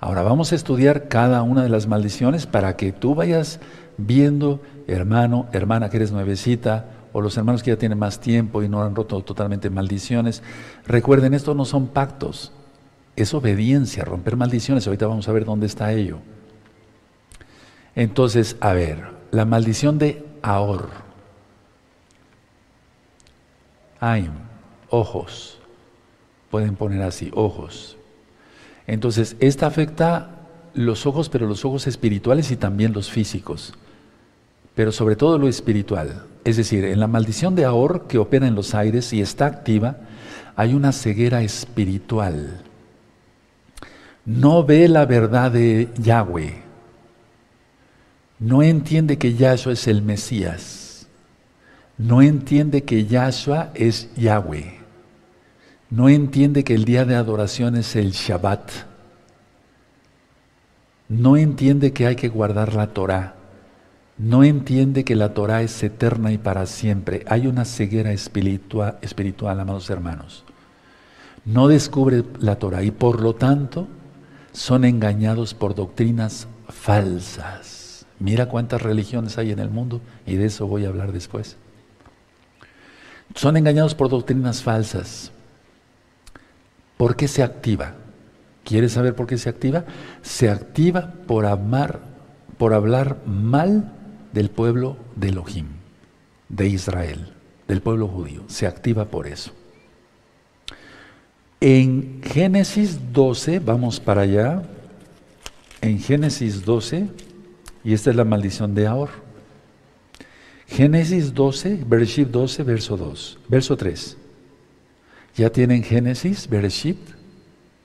[0.00, 3.60] Ahora vamos a estudiar cada una de las maldiciones para que tú vayas
[3.96, 8.68] viendo, hermano, hermana que eres nuevecita, o los hermanos que ya tienen más tiempo y
[8.68, 10.42] no han roto totalmente maldiciones.
[10.86, 12.52] Recuerden, esto no son pactos,
[13.16, 14.86] es obediencia, romper maldiciones.
[14.86, 16.18] Ahorita vamos a ver dónde está ello.
[17.94, 20.90] Entonces, a ver, la maldición de Ahor.
[23.98, 24.32] Aim,
[24.90, 25.58] ojos.
[26.50, 27.95] Pueden poner así, ojos.
[28.86, 30.30] Entonces, esta afecta
[30.74, 33.74] los ojos, pero los ojos espirituales y también los físicos.
[34.74, 36.24] Pero sobre todo lo espiritual.
[36.44, 39.96] Es decir, en la maldición de Ahor que opera en los aires y está activa,
[40.54, 42.62] hay una ceguera espiritual.
[44.24, 46.62] No ve la verdad de Yahweh.
[48.38, 50.86] No entiende que Yahshua es el Mesías
[51.98, 54.78] no entiende que Yahshua es Yahweh.
[55.90, 58.70] No entiende que el día de adoración es el Shabbat.
[61.08, 63.34] No entiende que hay que guardar la Torah.
[64.18, 67.24] No entiende que la Torah es eterna y para siempre.
[67.28, 70.44] Hay una ceguera espiritual, amados hermanos.
[71.44, 73.86] No descubre la Torah y por lo tanto
[74.50, 78.06] son engañados por doctrinas falsas.
[78.18, 81.56] Mira cuántas religiones hay en el mundo y de eso voy a hablar después.
[83.36, 85.30] Son engañados por doctrinas falsas.
[86.96, 87.94] ¿Por qué se activa?
[88.64, 89.84] ¿Quieres saber por qué se activa?
[90.22, 92.00] Se activa por amar,
[92.58, 93.92] por hablar mal
[94.32, 95.66] del pueblo de Elohim,
[96.48, 97.32] de Israel,
[97.68, 98.42] del pueblo judío.
[98.48, 99.52] Se activa por eso.
[101.60, 104.62] En Génesis 12, vamos para allá,
[105.80, 107.08] en Génesis 12,
[107.84, 109.10] y esta es la maldición de Ahor.
[110.66, 114.16] Génesis 12, Bereshit 12, verso 2, verso 3.
[115.36, 116.98] ¿Ya tienen Génesis, Bereshit?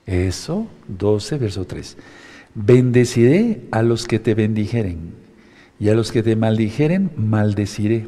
[0.06, 1.96] Eso, 12, verso 3.
[2.54, 5.14] Bendeciré a los que te bendijeren,
[5.78, 8.06] y a los que te maldijeren, maldeciré.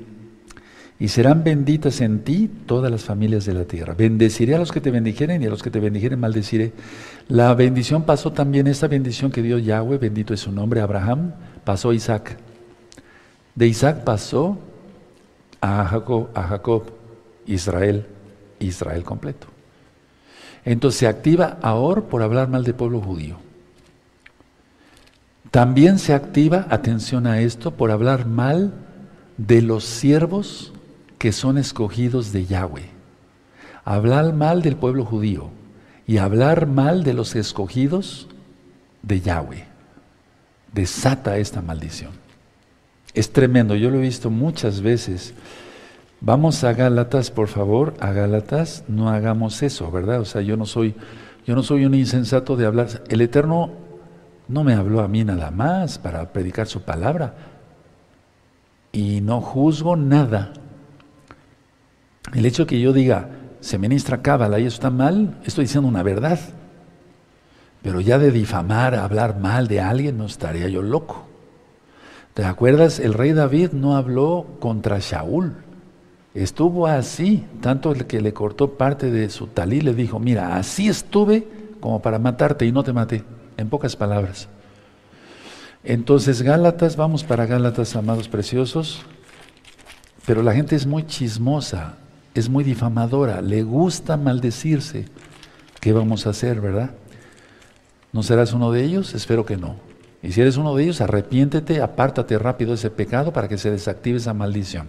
[0.98, 3.94] Y serán benditas en ti todas las familias de la tierra.
[3.94, 6.72] Bendeciré a los que te bendijeren y a los que te bendijeren maldeciré.
[7.28, 11.32] La bendición pasó también, esta bendición que dio Yahweh, bendito es su nombre, Abraham,
[11.64, 12.38] pasó Isaac.
[13.54, 14.58] De Isaac pasó
[15.60, 16.84] a Jacob, a Jacob,
[17.46, 18.06] Israel,
[18.64, 19.46] Israel completo.
[20.64, 23.36] Entonces se activa ahora por hablar mal del pueblo judío.
[25.50, 28.72] También se activa, atención a esto, por hablar mal
[29.36, 30.72] de los siervos
[31.18, 32.90] que son escogidos de Yahweh.
[33.84, 35.50] Hablar mal del pueblo judío
[36.06, 38.26] y hablar mal de los escogidos
[39.02, 39.64] de Yahweh.
[40.72, 42.12] Desata esta maldición.
[43.12, 45.34] Es tremendo, yo lo he visto muchas veces.
[46.20, 50.20] Vamos a Gálatas, por favor, a Gálatas, no hagamos eso, ¿verdad?
[50.20, 50.94] O sea, yo no soy,
[51.46, 53.02] yo no soy un insensato de hablar.
[53.08, 53.72] El Eterno
[54.48, 57.34] no me habló a mí nada más para predicar su palabra.
[58.92, 60.52] Y no juzgo nada.
[62.32, 63.28] El hecho que yo diga,
[63.60, 66.38] se ministra cábala y eso está mal, estoy diciendo una verdad.
[67.82, 71.26] Pero ya de difamar, hablar mal de alguien, no estaría yo loco.
[72.32, 72.98] ¿Te acuerdas?
[72.98, 75.63] El rey David no habló contra Shaul.
[76.34, 80.88] Estuvo así, tanto el que le cortó parte de su talí le dijo, mira, así
[80.88, 81.46] estuve
[81.78, 83.22] como para matarte y no te maté,
[83.56, 84.48] en pocas palabras.
[85.84, 89.02] Entonces Gálatas, vamos para Gálatas, amados preciosos,
[90.26, 91.98] pero la gente es muy chismosa,
[92.34, 95.04] es muy difamadora, le gusta maldecirse.
[95.80, 96.90] ¿Qué vamos a hacer, verdad?
[98.12, 99.14] ¿No serás uno de ellos?
[99.14, 99.76] Espero que no.
[100.22, 103.70] Y si eres uno de ellos, arrepiéntete, apártate rápido de ese pecado para que se
[103.70, 104.88] desactive esa maldición.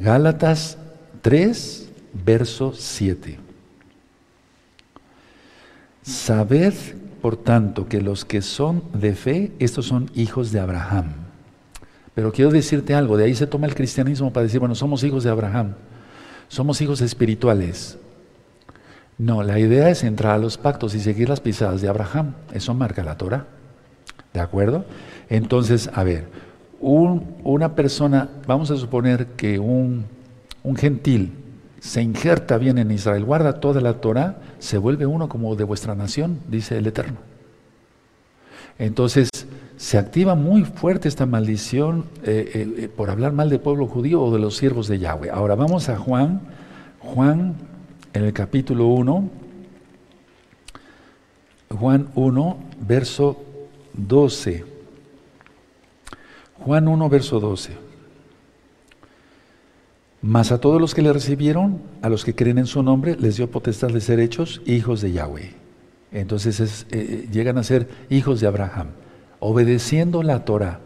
[0.00, 0.78] Gálatas
[1.22, 1.88] 3,
[2.24, 3.38] verso 7.
[6.02, 6.74] Sabed,
[7.20, 11.12] por tanto, que los que son de fe, estos son hijos de Abraham.
[12.14, 15.24] Pero quiero decirte algo, de ahí se toma el cristianismo para decir, bueno, somos hijos
[15.24, 15.74] de Abraham,
[16.48, 17.98] somos hijos espirituales.
[19.18, 22.34] No, la idea es entrar a los pactos y seguir las pisadas de Abraham.
[22.52, 23.46] Eso marca la Torah.
[24.32, 24.84] ¿De acuerdo?
[25.28, 26.28] Entonces, a ver,
[26.80, 30.06] una persona, vamos a suponer que un,
[30.76, 31.32] gentil
[31.80, 35.94] se injerta bien en Israel, guarda toda la Torah, se vuelve uno como de vuestra
[35.94, 37.18] nación, dice el Eterno.
[38.78, 39.28] Entonces,
[39.76, 44.22] se activa muy fuerte esta maldición eh, eh, eh, por hablar mal del pueblo judío
[44.22, 45.30] o de los siervos de Yahweh.
[45.30, 46.40] Ahora vamos a Juan,
[46.98, 47.54] Juan
[48.12, 49.30] en el capítulo 1,
[51.78, 53.40] Juan 1, verso
[53.94, 54.77] 12.
[56.64, 57.72] Juan 1, verso 12.
[60.20, 63.36] Mas a todos los que le recibieron, a los que creen en su nombre, les
[63.36, 65.54] dio potestad de ser hechos hijos de Yahweh.
[66.10, 66.86] Entonces
[67.30, 68.88] llegan a ser hijos de Abraham
[69.40, 70.80] obedeciendo la Torah.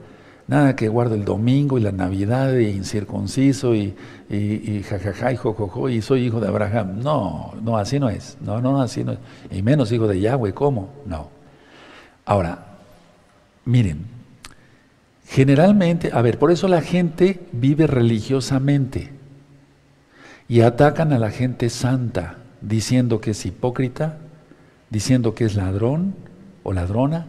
[0.49, 3.95] Nada que guardo el domingo y la Navidad y incircunciso y,
[4.29, 7.01] y, jajaja y jojojo y soy hijo de Abraham.
[7.01, 8.37] No, no, así no es.
[8.41, 9.18] No, no, así no es.
[9.51, 10.91] Y menos hijo de Yahweh, ¿cómo?
[11.07, 11.29] No.
[12.27, 12.77] Ahora,
[13.64, 14.05] miren,
[15.33, 19.09] generalmente, a ver, por eso la gente vive religiosamente
[20.47, 24.18] y atacan a la gente santa diciendo que es hipócrita,
[24.91, 26.14] diciendo que es ladrón
[26.64, 27.28] o ladrona,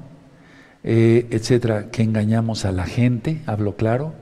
[0.83, 4.13] eh, etcétera, que engañamos a la gente, hablo claro,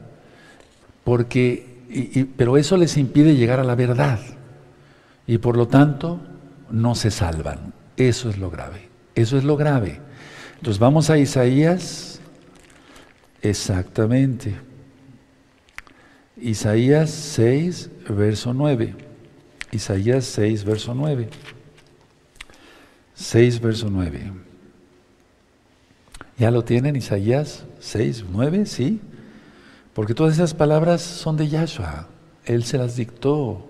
[1.03, 4.19] porque, pero eso les impide llegar a la verdad
[5.25, 6.19] y por lo tanto
[6.69, 7.73] no se salvan.
[7.97, 9.99] Eso es lo grave, eso es lo grave.
[10.57, 12.20] Entonces vamos a Isaías,
[13.41, 14.55] exactamente.
[16.37, 18.95] Isaías 6, verso 9.
[19.71, 21.29] Isaías 6, verso 9.
[23.13, 24.31] 6, verso 9.
[26.37, 28.65] ¿Ya lo tienen Isaías 6, 9?
[28.65, 28.99] Sí.
[29.93, 32.07] Porque todas esas palabras son de Yahshua.
[32.45, 33.69] Él se las dictó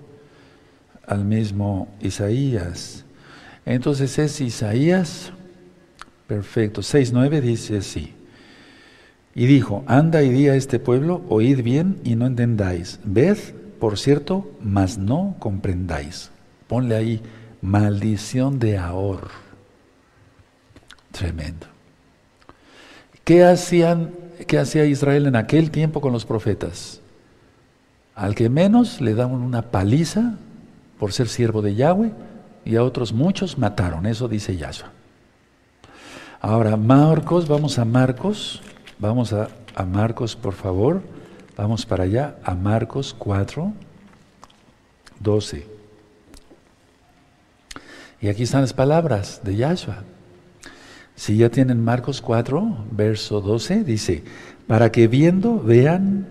[1.05, 3.03] al mismo Isaías.
[3.65, 5.34] Entonces es Isaías,
[6.28, 8.13] perfecto, 6, 9 dice así.
[9.34, 12.99] Y dijo, anda y di a este pueblo, oíd bien y no entendáis.
[13.03, 13.38] Ved,
[13.79, 16.32] por cierto, mas no comprendáis.
[16.67, 17.21] Ponle ahí,
[17.61, 19.29] maldición de Ahor.
[21.11, 21.67] Tremendo.
[23.23, 24.11] ¿Qué, hacían,
[24.47, 26.99] ¿Qué hacía Israel en aquel tiempo con los profetas?
[28.15, 30.36] Al que menos le daban una paliza
[30.99, 32.11] por ser siervo de Yahweh
[32.65, 34.91] y a otros muchos mataron, eso dice Yahshua.
[36.39, 38.61] Ahora, Marcos, vamos a Marcos,
[39.02, 41.02] vamos a, a Marcos por favor,
[41.58, 43.74] vamos para allá, a Marcos 4,
[45.20, 45.68] 12.
[48.22, 50.04] Y aquí están las palabras de Yahshua.
[51.16, 54.24] Si ya tienen Marcos 4, verso 12, dice,
[54.68, 56.28] para que viendo vean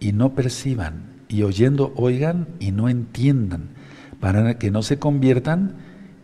[0.00, 3.68] y no perciban, y oyendo oigan y no entiendan,
[4.20, 5.76] para que no se conviertan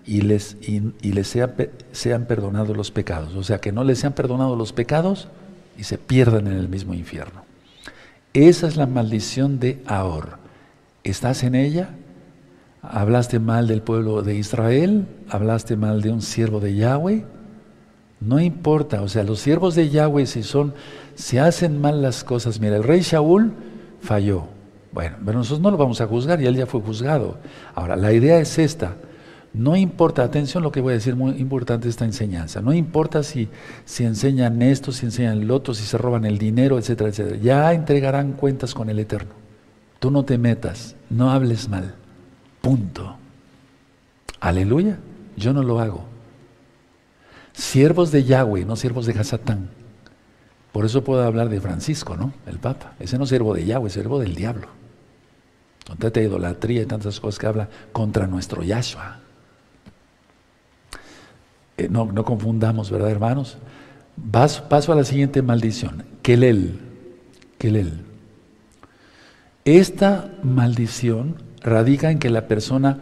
[0.07, 1.38] y les, y, les
[1.93, 3.34] sean perdonados los pecados.
[3.34, 5.28] O sea, que no les sean perdonados los pecados
[5.78, 7.44] y se pierdan en el mismo infierno.
[8.32, 10.38] Esa es la maldición de Ahor.
[11.04, 11.90] ¿Estás en ella?
[12.82, 15.06] ¿Hablaste mal del pueblo de Israel?
[15.28, 17.24] ¿Hablaste mal de un siervo de Yahweh?
[18.20, 20.74] No importa, o sea, los siervos de Yahweh si son,
[21.14, 23.52] si hacen mal las cosas, mira, el rey Shaul
[24.00, 24.46] falló.
[24.92, 27.38] Bueno, pero nosotros no lo vamos a juzgar y él ya fue juzgado.
[27.74, 28.94] Ahora, la idea es esta.
[29.55, 32.62] No importa, atención lo que voy a decir, muy importante esta enseñanza.
[32.62, 33.48] No importa si,
[33.84, 37.36] si enseñan esto, si enseñan el otro, si se roban el dinero, etcétera, etcétera.
[37.36, 39.32] Ya entregarán cuentas con el Eterno.
[39.98, 41.94] Tú no te metas, no hables mal.
[42.62, 43.16] Punto.
[44.40, 44.98] Aleluya.
[45.36, 46.05] Yo no lo hago.
[47.53, 49.68] Siervos de Yahweh, no siervos de Hasatán.
[50.72, 52.32] Por eso puedo hablar de Francisco, ¿no?
[52.46, 52.94] El Papa.
[52.98, 54.68] Ese no es siervo de Yahweh, es siervo del diablo.
[55.86, 59.21] Con tanta idolatría y tantas cosas que habla contra nuestro Yahshua.
[61.85, 63.59] Eh, no, no confundamos, ¿verdad, hermanos?
[64.30, 66.05] Paso, a la siguiente maldición.
[66.22, 66.78] Kelel.
[67.59, 68.01] Kelel.
[69.64, 72.99] Esta maldición radica en que la persona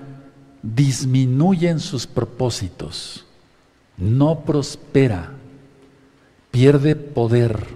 [0.62, 3.26] disminuye en sus propósitos,
[3.96, 5.30] no prospera,
[6.50, 7.66] pierde poder,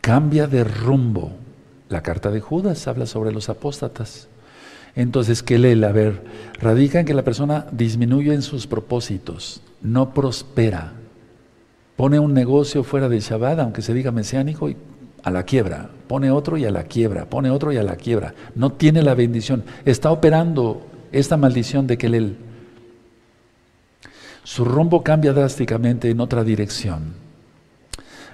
[0.00, 1.32] cambia de rumbo.
[1.88, 4.28] La carta de Judas habla sobre los apóstatas.
[4.96, 6.24] Entonces, Kelel, a ver,
[6.58, 10.94] radica en que la persona disminuye en sus propósitos, no prospera,
[11.96, 14.76] Pone un negocio fuera de Shabbat, aunque se diga mesiánico, y
[15.22, 15.88] a la quiebra.
[16.06, 17.24] Pone otro y a la quiebra.
[17.24, 18.34] Pone otro y a la quiebra.
[18.54, 19.64] No tiene la bendición.
[19.86, 22.36] Está operando esta maldición de él,
[24.44, 27.14] su rumbo cambia drásticamente en otra dirección.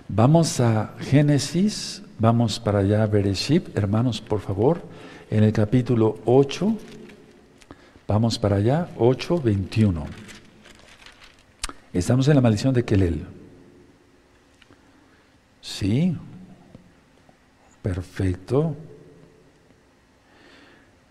[0.08, 4.82] Vamos a Génesis, vamos para allá a Bereshit, hermanos, por favor,
[5.32, 6.76] en el capítulo 8,
[8.06, 10.04] vamos para allá, 8, 21.
[11.94, 13.24] Estamos en la maldición de Kelel.
[15.62, 16.14] Sí,
[17.80, 18.76] perfecto.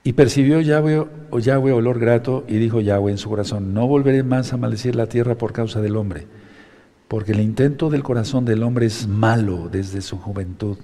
[0.04, 1.04] Y percibió Yahweh,
[1.40, 5.08] Yahweh olor grato y dijo Yahweh en su corazón, no volveré más a maldecir la
[5.08, 6.28] tierra por causa del hombre,
[7.08, 10.78] porque el intento del corazón del hombre es malo desde su juventud,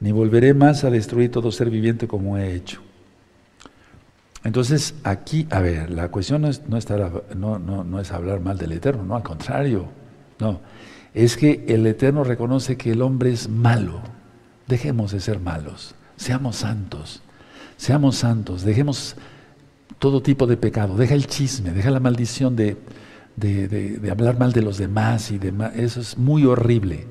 [0.00, 2.80] ni volveré más a destruir todo ser viviente como he hecho.
[4.44, 9.16] Entonces aquí, a ver, la cuestión no es, no, es hablar mal del Eterno, no,
[9.16, 9.88] al contrario,
[10.38, 10.60] no
[11.14, 14.00] es que el Eterno reconoce que el hombre es malo.
[14.66, 17.22] Dejemos de ser malos, seamos santos,
[17.76, 19.16] seamos santos, dejemos
[19.98, 22.76] todo tipo de pecado, deja el chisme, deja la maldición de,
[23.34, 27.06] de, hablar mal de los demás y demás, eso es muy horrible.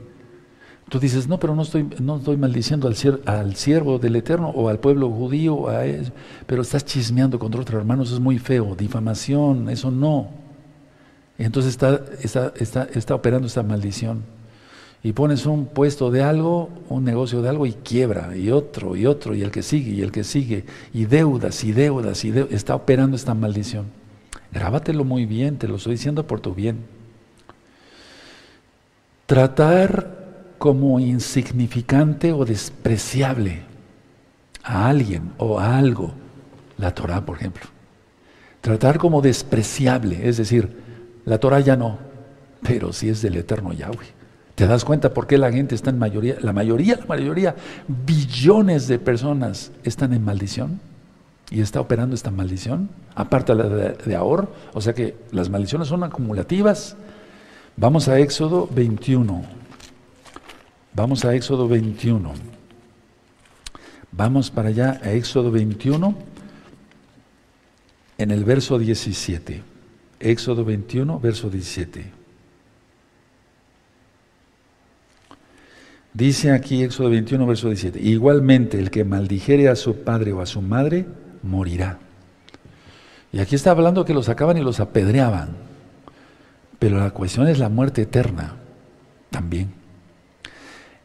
[0.90, 4.80] Tú dices, no, pero no estoy, no estoy maldiciendo al, siervo del Eterno o al
[4.80, 5.66] pueblo judío,
[6.46, 10.30] pero estás chismeando contra otro hermano, eso es muy feo, difamación, eso no.
[11.38, 14.24] Entonces está, está, está, está operando esta maldición.
[15.04, 19.06] Y pones un puesto de algo, un negocio de algo y quiebra, y otro, y
[19.06, 22.54] otro, y el que sigue, y el que sigue, y deudas, y deudas, y deudas.
[22.54, 23.86] está operando esta maldición.
[24.54, 26.86] Grábatelo muy bien, te lo estoy diciendo por tu bien.
[29.26, 30.17] Tratar
[30.58, 33.62] como insignificante o despreciable
[34.64, 36.14] a alguien o a algo,
[36.78, 37.64] la Torah, por ejemplo.
[38.62, 40.70] Tratar como despreciable, es decir,
[41.26, 41.98] la Torah ya no,
[42.64, 44.18] pero sí es del eterno Yahweh.
[44.56, 47.56] ¿Te das cuenta por qué la gente está en mayoría, la mayoría, la mayoría,
[47.88, 50.80] billones de personas están en maldición?
[51.50, 55.88] Y está operando esta maldición, aparte de, de, de ahorro, o sea que las maldiciones
[55.88, 56.98] son acumulativas.
[57.78, 59.57] Vamos a Éxodo 21.
[60.98, 62.34] Vamos a Éxodo 21.
[64.12, 66.16] Vamos para allá a Éxodo 21
[68.18, 69.62] en el verso 17.
[70.20, 72.04] Éxodo 21, verso 17.
[76.16, 80.48] Dice aquí Éxodo 21, verso 17, igualmente el que maldijere a su padre o a
[80.48, 81.06] su madre,
[81.44, 82.00] morirá.
[83.32, 85.50] Y aquí está hablando que los sacaban y los apedreaban.
[86.80, 88.56] Pero la cuestión es la muerte eterna
[89.30, 89.87] también.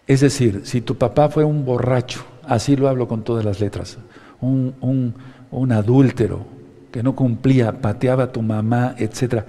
[0.06, 3.98] Es decir, si tu papá fue un borracho, así lo hablo con todas las letras,
[4.40, 5.14] un, un,
[5.50, 6.44] un adúltero,
[6.92, 9.44] que no cumplía, pateaba a tu mamá, etc.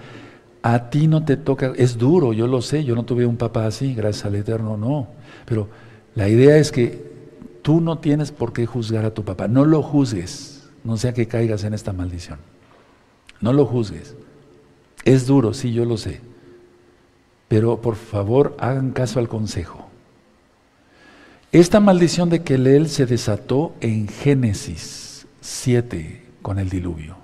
[0.62, 3.68] A ti no te toca, es duro, yo lo sé, yo no tuve un papá
[3.68, 5.08] así, gracias al Eterno, no.
[5.45, 5.68] Pero
[6.16, 7.12] la idea es que
[7.62, 11.28] tú no tienes por qué juzgar a tu papá, no lo juzgues, no sea que
[11.28, 12.39] caigas en esta maldición.
[13.41, 14.16] No lo juzgues.
[15.04, 16.22] Es duro, sí, yo lo sé.
[17.49, 19.89] Pero por favor, hagan caso al consejo.
[21.54, 27.16] Esta maldición de Kelel se desató en Génesis 7 con el diluvio.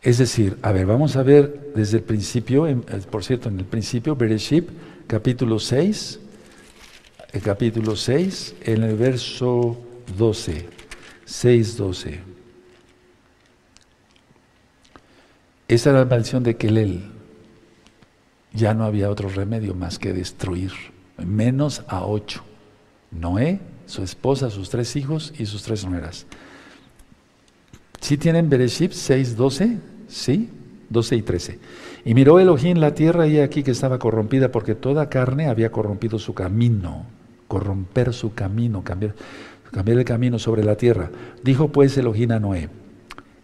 [0.00, 2.76] Es decir, a ver, vamos a ver desde el principio, eh,
[3.10, 4.68] por cierto, en el principio, Bereshit,
[5.08, 6.20] capítulo 6,
[7.32, 9.76] el capítulo 6, en el verso
[10.16, 10.68] 12,
[11.24, 12.20] 6, 12.
[15.66, 17.10] Esa era la maldición de Kelel.
[18.52, 20.70] Ya no había otro remedio más que destruir,
[21.18, 22.42] menos a ocho.
[23.10, 26.26] Noé, su esposa, sus tres hijos y sus tres nueras.
[28.00, 29.78] ¿Sí tienen Bereshit 6, 12?
[30.08, 30.50] ¿Sí?
[30.90, 31.58] 12 y 13.
[32.04, 36.18] Y miró Elohim la tierra y aquí que estaba corrompida porque toda carne había corrompido
[36.18, 37.06] su camino.
[37.48, 39.14] Corromper su camino, cambiar,
[39.86, 41.10] el camino sobre la tierra.
[41.42, 42.68] Dijo pues Elohim a Noé,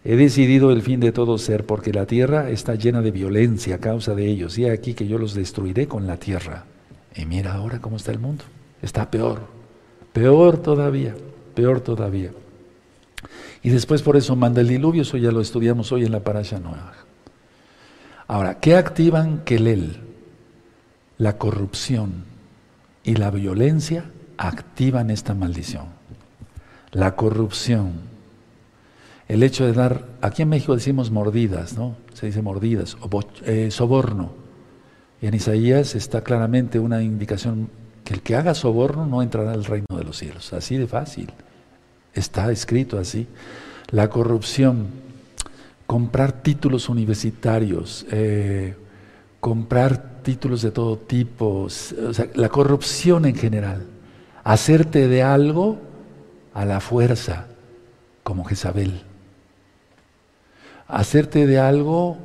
[0.03, 3.79] he decidido el fin de todo ser porque la tierra está llena de violencia a
[3.79, 4.57] causa de ellos.
[4.57, 6.65] Y aquí que yo los destruiré con la tierra.
[7.15, 8.43] Y mira ahora cómo está el mundo.
[8.81, 9.41] Está peor.
[10.13, 11.15] Peor todavía.
[11.53, 12.31] Peor todavía.
[13.63, 16.59] Y después por eso manda el diluvio, eso ya lo estudiamos hoy en la Parasha
[16.59, 16.93] Noah.
[18.27, 19.97] Ahora, ¿qué activan Kelel?
[21.17, 22.23] La corrupción
[23.03, 24.05] y la violencia
[24.37, 25.85] activan esta maldición.
[26.91, 27.91] La corrupción,
[29.27, 31.95] el hecho de dar, aquí en México decimos mordidas, ¿no?
[32.13, 33.09] Se dice mordidas, o
[33.45, 34.40] eh, soborno.
[35.21, 37.69] En Isaías está claramente una indicación
[38.03, 40.51] que el que haga soborno no entrará al reino de los cielos.
[40.53, 41.31] Así de fácil.
[42.13, 43.27] Está escrito así.
[43.91, 44.87] La corrupción,
[45.85, 48.75] comprar títulos universitarios, eh,
[49.39, 53.85] comprar títulos de todo tipo, o sea, la corrupción en general,
[54.43, 55.79] hacerte de algo
[56.53, 57.47] a la fuerza,
[58.23, 59.01] como Jezabel,
[60.87, 62.17] hacerte de algo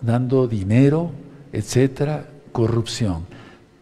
[0.00, 1.12] dando dinero,
[1.52, 3.26] etcétera, corrupción.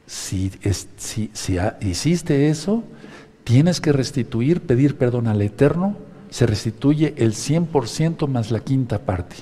[0.07, 0.51] Si,
[0.97, 2.83] si, si hiciste eso,
[3.45, 5.97] tienes que restituir, pedir perdón al Eterno
[6.31, 9.37] se restituye el 100% más la quinta parte.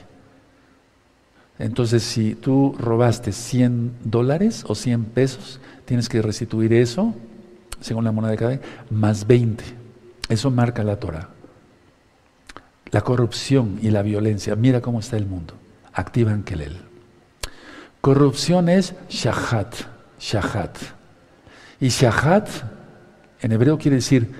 [1.60, 7.14] Entonces, si tú robaste 100 dólares o 100 pesos, tienes que restituir eso,
[7.80, 8.60] según la moneda de cada
[8.90, 9.62] más 20.
[10.28, 11.28] Eso marca la Torah.
[12.90, 15.54] La corrupción y la violencia, mira cómo está el mundo.
[15.92, 16.89] Activan Kelel.
[18.00, 19.74] Corrupción es shahat,
[20.18, 20.76] shahat.
[21.80, 22.48] Y shahat
[23.40, 24.30] en hebreo quiere decir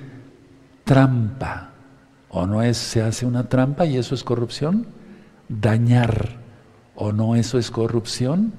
[0.84, 1.70] trampa
[2.30, 4.86] ¿O no es, se hace una trampa y eso es corrupción?
[5.48, 6.38] Dañar.
[6.94, 8.52] ¿O no eso es corrupción?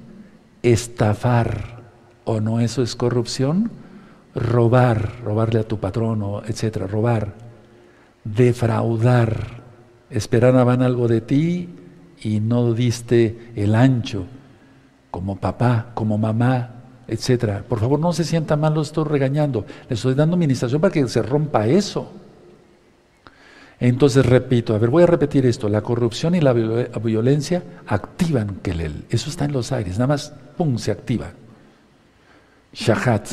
[0.62, 1.82] Estafar.
[2.24, 3.70] ¿O no eso es corrupción?
[4.34, 7.34] Robar, robarle a tu patrón, o etcétera, robar.
[8.24, 9.62] Defraudar.
[10.10, 11.70] Esperaban algo de ti
[12.20, 14.26] y no diste el ancho,
[15.12, 16.70] como papá, como mamá,
[17.06, 17.62] etcétera.
[17.68, 19.64] Por favor, no se sienta mal, lo estoy regañando.
[19.88, 22.10] Le estoy dando administración para que se rompa eso.
[23.78, 29.06] Entonces repito, a ver, voy a repetir esto, la corrupción y la violencia activan Kelel,
[29.10, 31.32] eso está en los aires, nada más, ¡pum!, se activa.
[32.72, 33.26] Shahat,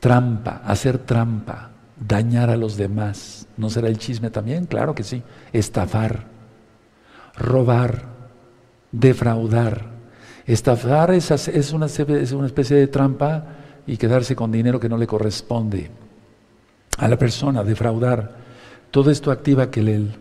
[0.00, 4.64] trampa, hacer trampa, dañar a los demás, ¿no será el chisme también?
[4.64, 5.22] Claro que sí,
[5.52, 6.24] estafar,
[7.36, 8.06] robar,
[8.92, 9.93] defraudar.
[10.46, 13.44] Estafar es, es, una, es una especie de trampa
[13.86, 15.90] y quedarse con dinero que no le corresponde
[16.98, 18.36] a la persona, defraudar.
[18.90, 20.14] Todo esto activa él.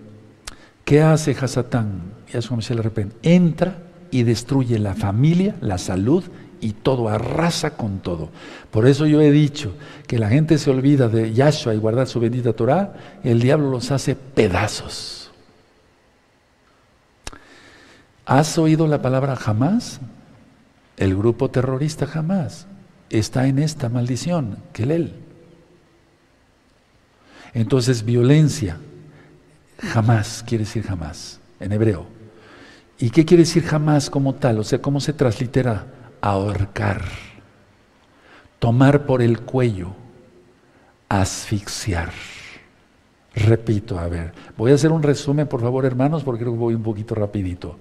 [0.85, 2.01] ¿Qué hace Hasatán?
[2.31, 3.15] Ya su de repente.
[3.21, 3.77] Entra
[4.11, 6.23] y destruye la familia, la salud
[6.61, 8.29] y todo, arrasa con todo.
[8.71, 9.73] Por eso yo he dicho
[10.07, 12.93] que la gente se olvida de Yahshua y guardar su bendita Torah,
[13.23, 15.22] el diablo los hace pedazos.
[18.25, 19.99] ¿Has oído la palabra jamás?
[20.97, 22.67] El grupo terrorista jamás
[23.09, 25.13] está en esta maldición, que.
[27.53, 28.77] Entonces, violencia,
[29.77, 32.05] jamás quiere decir jamás, en hebreo.
[32.97, 34.59] ¿Y qué quiere decir jamás como tal?
[34.59, 35.85] O sea, ¿cómo se translitera?
[36.21, 37.01] Ahorcar,
[38.59, 39.93] tomar por el cuello,
[41.09, 42.11] asfixiar.
[43.35, 46.75] Repito, a ver, voy a hacer un resumen, por favor, hermanos, porque creo que voy
[46.75, 47.77] un poquito rapidito.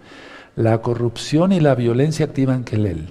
[0.56, 3.10] La corrupción y la violencia activan Kelel.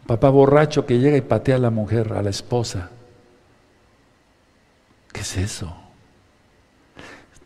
[0.00, 2.90] Un papá borracho que llega y patea a la mujer, a la esposa,
[5.12, 5.74] ¿Qué es eso?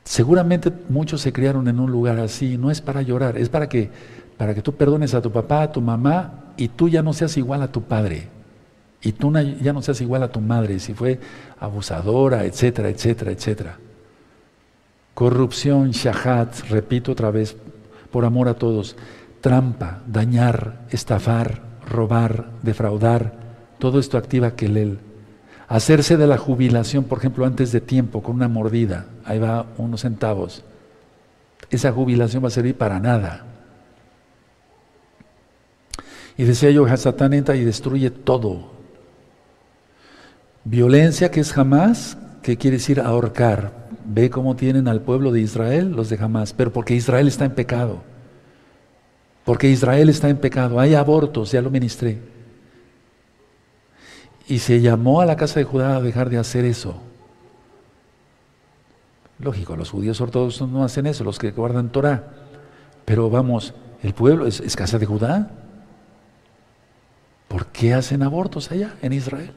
[0.04, 3.90] Seguramente muchos se criaron en un lugar así, no es para llorar, es para que,
[4.36, 7.36] para que tú perdones a tu papá, a tu mamá y tú ya no seas
[7.36, 8.28] igual a tu padre.
[9.00, 11.18] Y tú ya no seas igual a tu madre, si fue
[11.58, 13.78] abusadora, etcétera, etcétera, etcétera.
[15.14, 17.56] Corrupción, shahat, repito otra vez,
[18.12, 18.96] por amor a todos,
[19.40, 23.32] trampa, dañar, estafar, robar, defraudar,
[23.78, 25.00] todo esto activa él
[25.66, 30.02] Hacerse de la jubilación, por ejemplo, antes de tiempo, con una mordida, ahí va unos
[30.02, 30.62] centavos.
[31.70, 33.46] Esa jubilación va a servir para nada.
[36.36, 38.70] Y decía yo, Satán entra y destruye todo.
[40.64, 43.81] Violencia que es jamás, que quiere decir ahorcar.
[44.04, 47.54] Ve cómo tienen al pueblo de Israel, los de jamás, pero porque Israel está en
[47.54, 48.02] pecado.
[49.44, 50.78] Porque Israel está en pecado.
[50.78, 52.20] Hay abortos, ya lo ministré.
[54.48, 57.00] Y se llamó a la casa de Judá a dejar de hacer eso.
[59.38, 62.28] Lógico, los judíos ortodoxos no hacen eso, los que guardan Torah.
[63.04, 65.50] Pero vamos, el pueblo es, es casa de Judá.
[67.48, 69.52] ¿Por qué hacen abortos allá en Israel?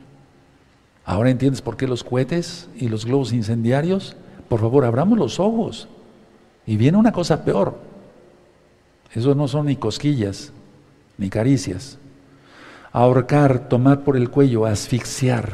[1.06, 4.18] Ahora entiendes por qué los cohetes y los globos incendiarios.
[4.50, 5.88] Por favor, abramos los ojos.
[6.66, 7.78] Y viene una cosa peor.
[9.14, 10.52] Eso no son ni cosquillas,
[11.18, 11.98] ni caricias
[12.96, 15.52] ahorcar, tomar por el cuello, asfixiar.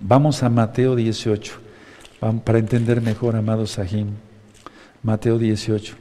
[0.00, 1.52] Vamos a Mateo 18,
[2.44, 4.08] para entender mejor, amado Sahim.
[5.04, 5.94] Mateo 18.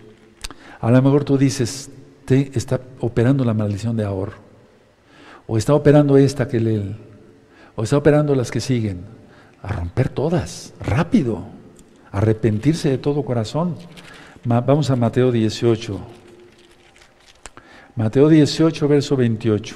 [0.81, 4.37] A lo mejor tú dices, esté, está operando la maldición de ahorro,
[5.45, 6.95] o está operando esta que lee,
[7.75, 9.01] o está operando las que siguen,
[9.61, 11.43] a romper todas, rápido,
[12.11, 13.75] arrepentirse de todo corazón.
[14.43, 15.99] vamos a Mateo 18.
[17.95, 19.75] Mateo 18, verso 28.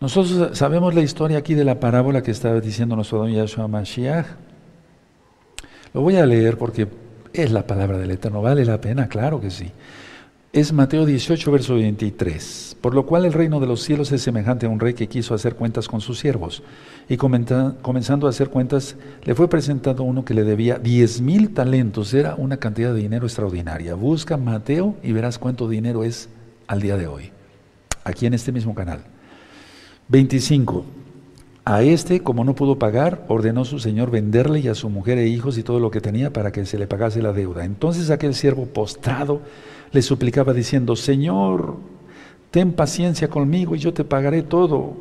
[0.00, 4.26] Nosotros sabemos la historia aquí de la parábola que estaba diciendo nuestro don Yahshua Mashiach.
[5.94, 6.88] Lo voy a leer porque
[7.32, 8.42] es la palabra del Eterno.
[8.42, 9.08] ¿Vale la pena?
[9.08, 9.70] Claro que sí.
[10.52, 12.76] Es Mateo 18, verso 23.
[12.82, 15.34] Por lo cual el reino de los cielos es semejante a un rey que quiso
[15.34, 16.62] hacer cuentas con sus siervos.
[17.08, 22.12] Y comenzando a hacer cuentas, le fue presentado uno que le debía diez mil talentos.
[22.12, 23.94] Era una cantidad de dinero extraordinaria.
[23.94, 26.28] Busca Mateo y verás cuánto dinero es
[26.66, 27.30] al día de hoy.
[28.04, 29.04] Aquí en este mismo canal.
[30.08, 30.84] 25.
[31.64, 35.28] A este, como no pudo pagar, ordenó su señor venderle y a su mujer e
[35.28, 37.64] hijos y todo lo que tenía para que se le pagase la deuda.
[37.64, 39.40] Entonces aquel siervo postrado
[39.92, 41.76] le suplicaba diciendo, Señor,
[42.50, 44.96] ten paciencia conmigo y yo te pagaré todo.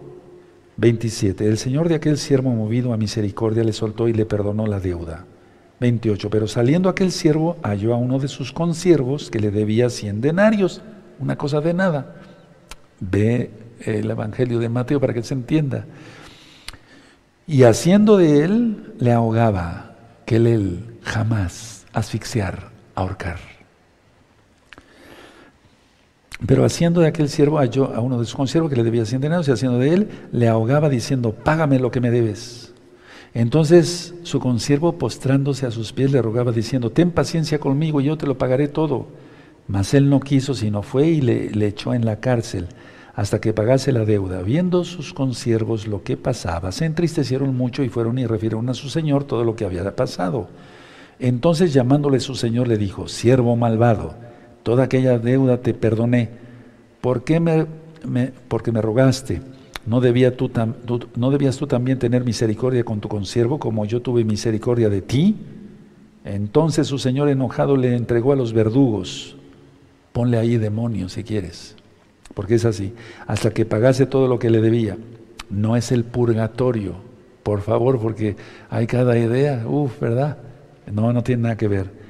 [0.77, 1.47] 27.
[1.47, 5.25] El señor de aquel siervo movido a misericordia le soltó y le perdonó la deuda.
[5.79, 6.29] 28.
[6.29, 10.81] Pero saliendo aquel siervo halló a uno de sus consiervos que le debía 100 denarios,
[11.19, 12.15] una cosa de nada.
[12.99, 13.51] Ve
[13.85, 15.85] el Evangelio de Mateo para que se entienda.
[17.47, 23.50] Y haciendo de él, le ahogaba, que él jamás asfixiar, ahorcar.
[26.45, 29.21] Pero haciendo de aquel siervo, halló a uno de sus consiervos que le debía cien
[29.21, 32.73] denarios, y haciendo de él, le ahogaba diciendo, págame lo que me debes.
[33.33, 38.17] Entonces su consiervo, postrándose a sus pies, le rogaba diciendo, ten paciencia conmigo y yo
[38.17, 39.07] te lo pagaré todo.
[39.67, 42.67] Mas él no quiso, sino fue y le, le echó en la cárcel
[43.15, 44.41] hasta que pagase la deuda.
[44.41, 48.89] Viendo sus consiervos lo que pasaba, se entristecieron mucho y fueron y refirieron a su
[48.89, 50.49] señor todo lo que había pasado.
[51.19, 54.15] Entonces llamándole su señor le dijo, siervo malvado,
[54.63, 56.29] toda aquella deuda te perdoné.
[57.01, 57.67] ¿Por qué me,
[58.47, 59.41] porque me rogaste?
[59.85, 60.01] ¿No,
[60.35, 60.51] tú,
[61.15, 65.35] ¿No debías tú también tener misericordia con tu consiervo como yo tuve misericordia de ti?
[66.23, 69.35] Entonces su señor enojado le entregó a los verdugos.
[70.13, 71.75] Ponle ahí demonio si quieres
[72.33, 72.93] porque es así,
[73.27, 74.97] hasta que pagase todo lo que le debía.
[75.49, 76.95] No es el purgatorio,
[77.43, 78.35] por favor, porque
[78.69, 80.37] hay cada idea, uff, ¿verdad?
[80.91, 82.00] No, no tiene nada que ver.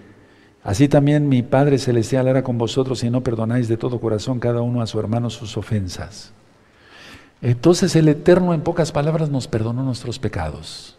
[0.64, 4.62] Así también mi Padre Celestial hará con vosotros si no perdonáis de todo corazón cada
[4.62, 6.34] uno a su hermano sus ofensas.
[7.42, 10.96] Entonces el Eterno en pocas palabras nos perdonó nuestros pecados.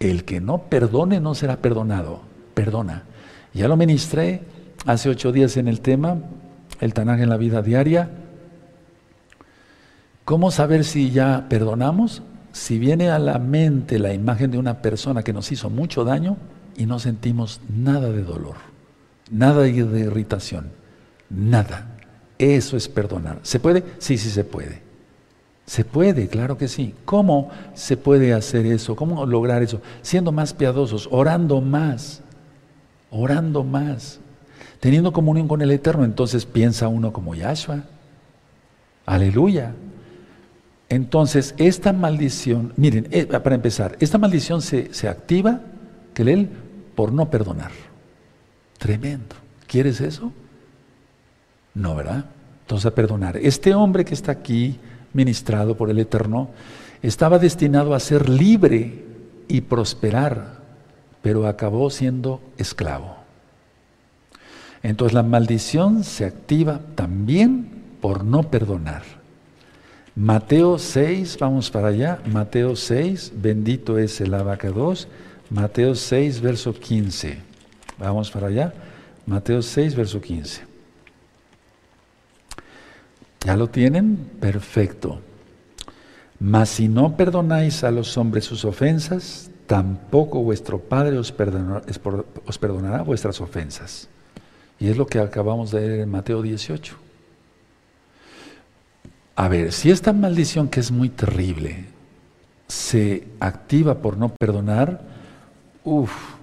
[0.00, 2.20] El que no perdone no será perdonado.
[2.54, 3.02] Perdona.
[3.52, 4.42] Ya lo ministré
[4.86, 6.16] hace ocho días en el tema,
[6.80, 8.10] el Tanaj en la vida diaria.
[10.24, 12.22] ¿Cómo saber si ya perdonamos?
[12.52, 16.36] Si viene a la mente la imagen de una persona que nos hizo mucho daño
[16.76, 18.56] y no sentimos nada de dolor,
[19.30, 20.70] nada de irritación,
[21.30, 21.86] nada.
[22.38, 23.40] Eso es perdonar.
[23.42, 23.82] ¿Se puede?
[23.98, 24.82] Sí, sí se puede.
[25.66, 26.94] Se puede, claro que sí.
[27.04, 28.96] ¿Cómo se puede hacer eso?
[28.96, 29.82] ¿Cómo lograr eso?
[30.02, 32.22] Siendo más piadosos, orando más,
[33.10, 34.20] orando más,
[34.80, 36.04] teniendo comunión con el Eterno.
[36.04, 37.82] Entonces piensa uno como Yahshua.
[39.04, 39.74] Aleluya.
[40.88, 45.60] Entonces, esta maldición, miren, eh, para empezar, esta maldición se, activa,
[46.14, 46.48] que
[46.94, 47.70] por no perdonar.
[48.78, 49.36] Tremendo.
[49.66, 50.32] ¿Quieres eso?
[51.74, 52.24] No, ¿verdad?
[52.62, 53.36] Entonces, a perdonar.
[53.36, 54.78] Este hombre que está aquí,
[55.12, 56.50] ministrado por el Eterno,
[57.02, 59.04] estaba destinado a ser libre
[59.48, 60.58] y prosperar,
[61.22, 63.16] pero acabó siendo esclavo.
[64.82, 67.68] Entonces, la maldición se activa también
[68.00, 69.02] por no perdonar.
[70.14, 75.06] Mateo 6, vamos para allá, Mateo 6, bendito es el abacados,
[75.48, 77.47] Mateo 6, verso 15.
[77.98, 78.72] Vamos para allá,
[79.26, 80.62] Mateo 6, verso 15.
[83.40, 84.16] ¿Ya lo tienen?
[84.40, 85.20] Perfecto.
[86.40, 93.40] Mas si no perdonáis a los hombres sus ofensas, tampoco vuestro Padre os perdonará, vuestras
[93.40, 94.08] ofensas.
[94.78, 96.94] Y es lo que acabamos de leer en Mateo 18.
[99.34, 101.86] A ver, si esta maldición que es muy terrible
[102.68, 105.00] se activa por no perdonar,
[105.84, 106.37] uff,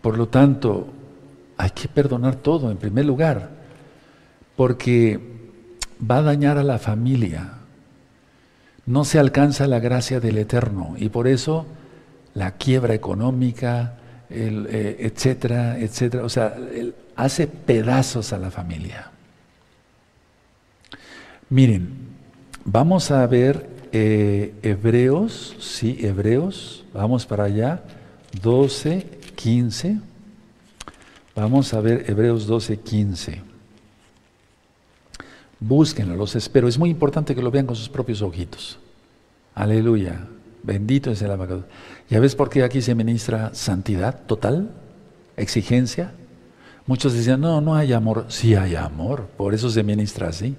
[0.00, 0.88] por lo tanto,
[1.56, 3.50] hay que perdonar todo en primer lugar,
[4.56, 5.20] porque
[6.08, 7.54] va a dañar a la familia.
[8.86, 11.66] No se alcanza la gracia del Eterno y por eso
[12.34, 13.98] la quiebra económica,
[14.30, 16.56] eh, etcétera, etcétera, o sea,
[17.16, 19.10] hace pedazos a la familia.
[21.50, 22.08] Miren,
[22.70, 27.82] Vamos a ver eh, Hebreos, sí, Hebreos, vamos para allá,
[28.42, 29.06] 12,
[29.38, 29.98] 15.
[31.36, 33.40] Vamos a ver Hebreos 12, 15.
[35.60, 36.66] Búsquenlo, los espero.
[36.66, 38.80] Es muy importante que lo vean con sus propios ojitos.
[39.54, 40.26] Aleluya.
[40.64, 41.66] Bendito es el abacado.
[42.10, 44.72] ¿Ya ves por qué aquí se ministra santidad total?
[45.36, 46.12] Exigencia.
[46.86, 48.26] Muchos decían, no, no hay amor.
[48.28, 50.56] Sí hay amor, por eso se ministra así.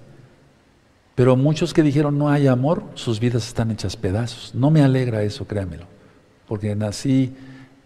[1.15, 4.55] Pero muchos que dijeron no hay amor, sus vidas están hechas pedazos.
[4.55, 5.86] No me alegra eso, créanmelo.
[6.47, 7.36] Porque nací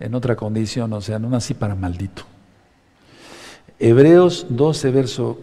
[0.03, 2.23] en otra condición, o sea, no nací para maldito.
[3.79, 5.39] Hebreos 12, verso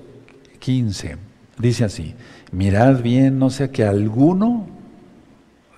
[0.59, 1.17] 15,
[1.59, 2.15] dice así,
[2.53, 4.67] mirad bien, no sea que alguno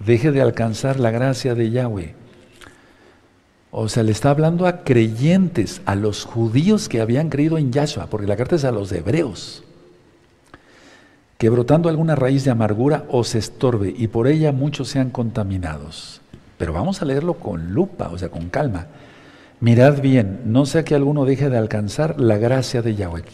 [0.00, 2.14] deje de alcanzar la gracia de Yahweh.
[3.70, 8.08] O sea, le está hablando a creyentes, a los judíos que habían creído en Yahshua,
[8.08, 9.62] porque la carta es a los hebreos.
[11.38, 16.20] Que brotando alguna raíz de amargura os estorbe y por ella muchos sean contaminados.
[16.62, 18.86] Pero vamos a leerlo con lupa, o sea, con calma.
[19.58, 23.24] Mirad bien, no sea que alguno deje de alcanzar la gracia de Yahweh.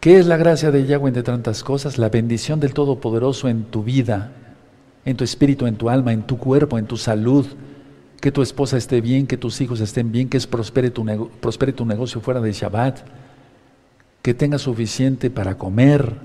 [0.00, 1.98] ¿Qué es la gracia de Yahweh entre tantas cosas?
[1.98, 4.32] La bendición del Todopoderoso en tu vida,
[5.04, 7.46] en tu espíritu, en tu alma, en tu cuerpo, en tu salud,
[8.20, 11.86] que tu esposa esté bien, que tus hijos estén bien, que prospere tu, prospere tu
[11.86, 13.02] negocio fuera de Shabbat,
[14.20, 16.16] que tengas suficiente para comer,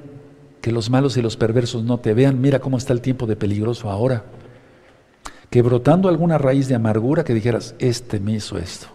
[0.61, 2.41] que los malos y los perversos no te vean.
[2.41, 4.23] Mira cómo está el tiempo de peligroso ahora.
[5.49, 8.87] Que brotando alguna raíz de amargura que dijeras, este me hizo esto,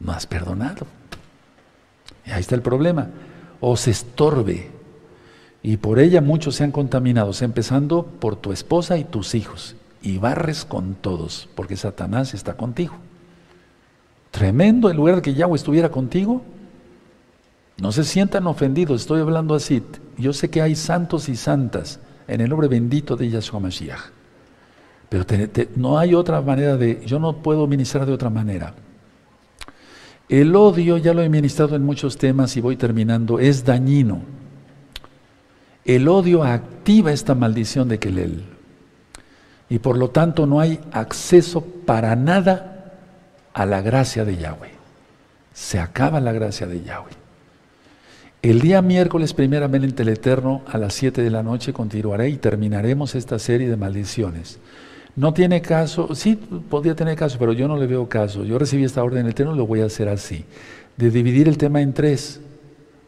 [0.00, 0.86] no has perdonado.
[2.24, 3.10] Y ahí está el problema.
[3.60, 4.70] O se estorbe
[5.62, 9.76] y por ella muchos se han contaminado, empezando por tu esposa y tus hijos.
[10.02, 12.94] Y barres con todos, porque Satanás está contigo.
[14.32, 16.42] Tremendo el lugar de que Yahweh estuviera contigo.
[17.78, 19.82] No se sientan ofendidos, estoy hablando así.
[20.18, 24.21] Yo sé que hay santos y santas en el nombre bendito de Yahshua Mashiach.
[25.12, 25.26] Pero
[25.76, 28.72] no hay otra manera de, yo no puedo ministrar de otra manera.
[30.26, 34.22] El odio, ya lo he ministrado en muchos temas y voy terminando, es dañino.
[35.84, 38.42] El odio activa esta maldición de Kelel.
[39.68, 42.94] Y por lo tanto no hay acceso para nada
[43.52, 44.70] a la gracia de Yahweh.
[45.52, 47.12] Se acaba la gracia de Yahweh.
[48.40, 53.14] El día miércoles, primeramente el Eterno, a las 7 de la noche continuaré y terminaremos
[53.14, 54.58] esta serie de maldiciones.
[55.14, 58.44] No tiene caso, sí, podría tener caso, pero yo no le veo caso.
[58.44, 60.44] Yo recibí esta orden del Eterno y lo voy a hacer así,
[60.96, 62.40] de dividir el tema en tres.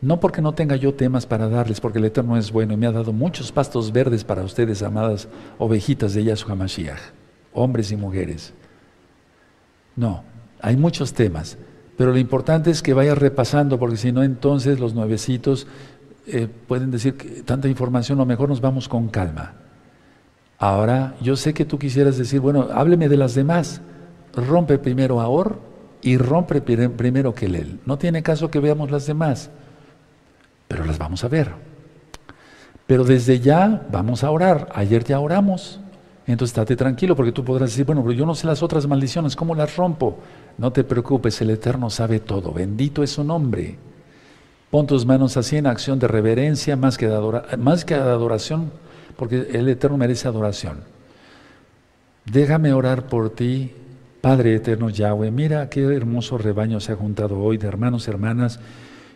[0.03, 2.87] No porque no tenga yo temas para darles, porque el Eterno es bueno y me
[2.87, 5.29] ha dado muchos pastos verdes para ustedes, amadas
[5.59, 7.01] ovejitas de Yahshua Mashiach,
[7.55, 8.53] hombres y mujeres.
[9.97, 10.25] No,
[10.61, 11.57] hay muchos temas,
[11.97, 15.67] pero lo importante es que vaya repasando, porque si no, entonces los nuevecitos
[16.27, 19.64] eh, pueden decir que tanta información, o mejor nos vamos con calma.
[20.59, 23.81] Ahora, yo sé que tú quisieras decir, bueno, hábleme de las demás.
[24.35, 25.59] Rompe primero Ahor
[26.03, 27.81] y rompe primero Kelel.
[27.87, 29.51] No tiene caso que veamos las demás
[30.69, 31.53] pero las vamos a ver.
[32.87, 34.69] Pero desde ya vamos a orar.
[34.75, 35.81] Ayer ya oramos.
[36.27, 39.37] Entonces estate tranquilo porque tú podrás decir, bueno, pero yo no sé las otras maldiciones,
[39.37, 40.19] ¿cómo las rompo?
[40.59, 42.53] No te preocupes, el Eterno sabe todo.
[42.53, 43.79] Bendito es su nombre.
[44.71, 47.09] Pon tus manos así en acción de reverencia más que
[47.59, 48.73] más que de adoración,
[49.17, 50.79] porque el Eterno merece adoración.
[52.25, 53.73] Déjame orar por ti,
[54.21, 55.31] Padre Eterno Yahweh.
[55.31, 58.61] Mira qué hermoso rebaño se ha juntado hoy de hermanos, y hermanas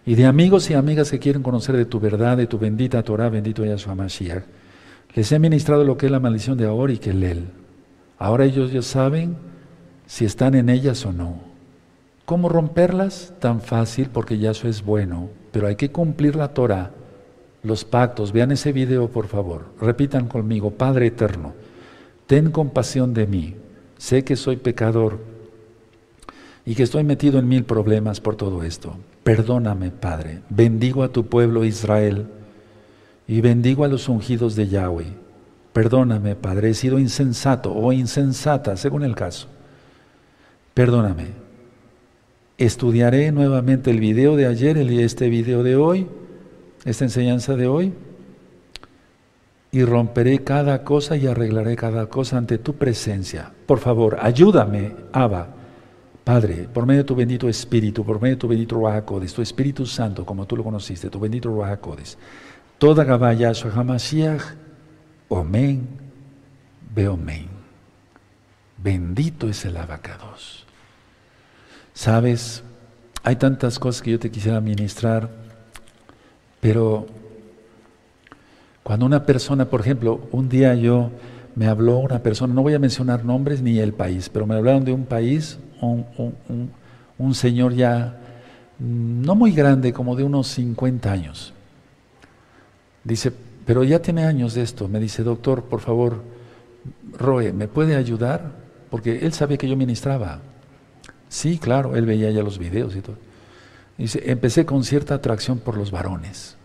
[0.08, 3.28] y de amigos y amigas que quieren conocer de tu verdad, de tu bendita Torah,
[3.28, 4.42] bendito Yahshua Mashiach.
[5.14, 7.46] Les he ministrado lo que es la maldición de Ahora y Kelel.
[8.18, 9.36] Ahora ellos ya saben
[10.06, 11.40] si están en ellas o no.
[12.24, 13.34] ¿Cómo romperlas?
[13.38, 16.90] Tan fácil porque Yahshua es bueno, pero hay que cumplir la Torah,
[17.68, 18.32] los pactos.
[18.32, 19.66] Vean ese video, por favor.
[19.80, 21.54] Repitan conmigo, Padre eterno,
[22.26, 23.54] ten compasión de mí.
[23.98, 25.18] Sé que soy pecador
[26.64, 28.96] y que estoy metido en mil problemas por todo esto.
[29.22, 30.40] Perdóname, Padre.
[30.48, 32.26] Bendigo a tu pueblo Israel
[33.26, 35.06] y bendigo a los ungidos de Yahweh.
[35.72, 36.70] Perdóname, Padre.
[36.70, 39.48] He sido insensato o insensata, según el caso.
[40.74, 41.26] Perdóname.
[42.58, 46.08] Estudiaré nuevamente el video de ayer y este video de hoy,
[46.84, 47.92] esta enseñanza de hoy,
[49.70, 53.52] y romperé cada cosa y arreglaré cada cosa ante tu presencia.
[53.66, 55.48] Por favor, ayúdame, Abba
[56.28, 59.86] Padre, por medio de tu bendito Espíritu, por medio de tu bendito Ruacodes, tu Espíritu
[59.86, 62.18] Santo, como tú lo conociste, tu bendito Ruacodes,
[62.76, 64.42] toda Gabaya Hamashiach,
[65.28, 65.88] Omen,
[66.94, 67.48] Beomen.
[68.76, 70.66] Bendito es el abacados.
[71.94, 72.62] Sabes,
[73.22, 75.30] hay tantas cosas que yo te quisiera ministrar,
[76.60, 77.06] pero
[78.82, 81.10] cuando una persona, por ejemplo, un día yo
[81.54, 84.84] me habló una persona, no voy a mencionar nombres ni el país, pero me hablaron
[84.84, 88.18] de un país un, señor ya
[88.78, 91.52] mm, no muy grande, como de unos 50 años.
[93.04, 93.32] Dice,
[93.66, 94.88] pero ya tiene años de esto.
[94.88, 96.22] Me dice, doctor, por favor,
[97.18, 98.52] Roe, ¿me puede ayudar?
[98.90, 100.40] Porque él sabía que yo ministraba.
[101.28, 103.16] Sí, claro, él veía ya los videos y todo.
[103.98, 106.56] Dice, empecé con cierta atracción por los varones.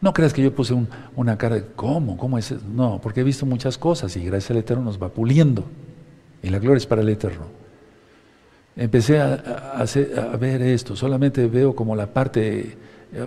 [0.00, 0.74] No creas que yo puse
[1.16, 2.16] una cara de, ¿cómo?
[2.16, 2.52] ¿Cómo es?
[2.62, 5.64] No, porque he visto muchas cosas y gracias al Eterno nos va puliendo.
[6.42, 7.46] Y la gloria es para el Eterno.
[8.76, 12.76] Empecé a, a ver esto, solamente veo como la parte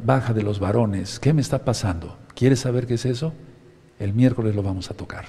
[0.03, 1.19] baja de los varones.
[1.19, 2.17] ¿Qué me está pasando?
[2.35, 3.33] ¿Quieres saber qué es eso?
[3.99, 5.25] El miércoles lo vamos a tocar.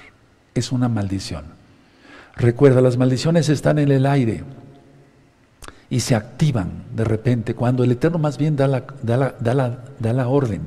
[0.53, 1.45] Es una maldición.
[2.35, 4.43] Recuerda, las maldiciones están en el aire
[5.93, 9.37] y se activan de repente cuando el Eterno más bien da la, da
[9.99, 10.61] da la, orden.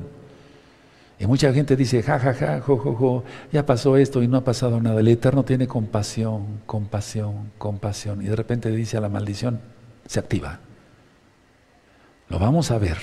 [1.19, 4.37] Y mucha gente dice, ja, ja, ja, jo, jo, jo, ya pasó esto y no
[4.37, 5.01] ha pasado nada.
[5.01, 8.21] El Eterno tiene compasión, compasión, compasión.
[8.21, 9.59] Y de repente dice a la maldición,
[10.05, 10.61] se activa.
[12.29, 12.97] Lo vamos a ver.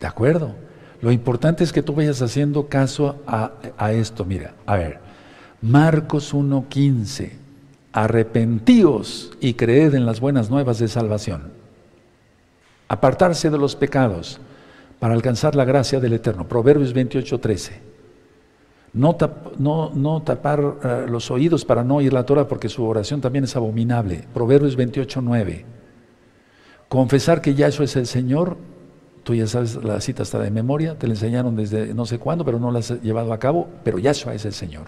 [0.00, 0.54] ¿De acuerdo?
[1.02, 4.24] Lo importante es que tú vayas haciendo caso a, esto.
[4.24, 4.98] Mira, a ver,
[5.60, 7.32] Marcos 1.15,
[7.92, 11.52] arrepentíos y creed en las buenas nuevas de salvación.
[12.88, 14.40] Apartarse de los pecados
[14.98, 16.46] para alcanzar la gracia del Eterno.
[16.46, 17.70] Proverbios 28.13.
[18.92, 19.16] No,
[19.58, 23.44] no, no, tapar eh, los oídos para no oír la Torah porque su oración también
[23.44, 24.24] es abominable.
[24.34, 25.64] Proverbios 28.9.
[26.88, 28.56] Confesar que Yahshua es el Señor
[29.22, 32.44] Tú ya sabes, la cita está de memoria, te la enseñaron desde no sé cuándo,
[32.44, 34.86] pero no la has llevado a cabo, pero Yahshua es el Señor.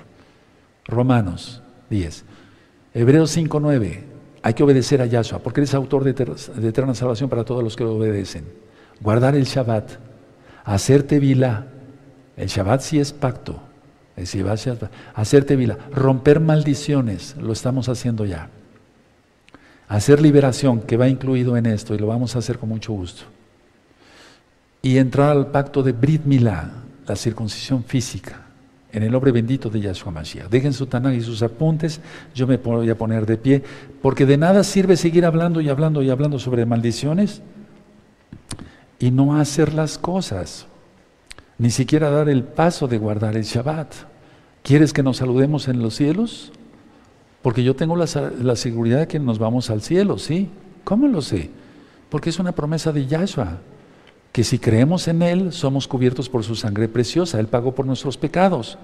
[0.87, 2.25] Romanos 10.
[2.95, 4.01] Hebreos 5.9.
[4.43, 6.11] Hay que obedecer a Yahshua, porque eres autor de,
[6.69, 8.45] eterna salvación para todos los que lo obedecen.
[9.01, 9.91] Guardar el Shabbat,
[10.65, 11.67] hacerte vila.
[12.37, 13.61] El Shabbat sí es pacto.
[14.17, 15.79] El Shabbat, hacerte vila.
[15.93, 18.51] Romper maldiciones, lo estamos haciendo ya.
[19.89, 23.25] Hacer liberación, que va incluido en esto, y lo vamos a hacer con mucho gusto
[24.83, 26.73] y entrar al pacto de Brit Milá,
[27.07, 28.42] la circuncisión física,
[28.93, 30.49] en el nombre bendito de Yahshua Mashiach.
[30.49, 32.01] Dejen su Tanakh y sus apuntes,
[32.35, 33.63] yo me voy a poner de pie,
[34.03, 37.43] porque de nada sirve seguir hablando y hablando y hablando sobre maldiciones
[38.99, 40.67] y no hacer las cosas,
[41.59, 43.95] ni siquiera dar el paso de guardar el Shabbat.
[44.63, 46.53] ¿Quieres que nos saludemos en los cielos?
[47.41, 48.07] Porque yo tengo la,
[48.41, 50.51] la seguridad de que nos vamos al cielo, ¿sí?
[50.85, 51.51] ¿Cómo lo sé?
[52.11, 53.59] Porque es una promesa de Yahshua
[54.33, 57.39] que si creemos en Él, somos cubiertos por su sangre preciosa.
[57.39, 58.79] Él pagó por nuestros pecados.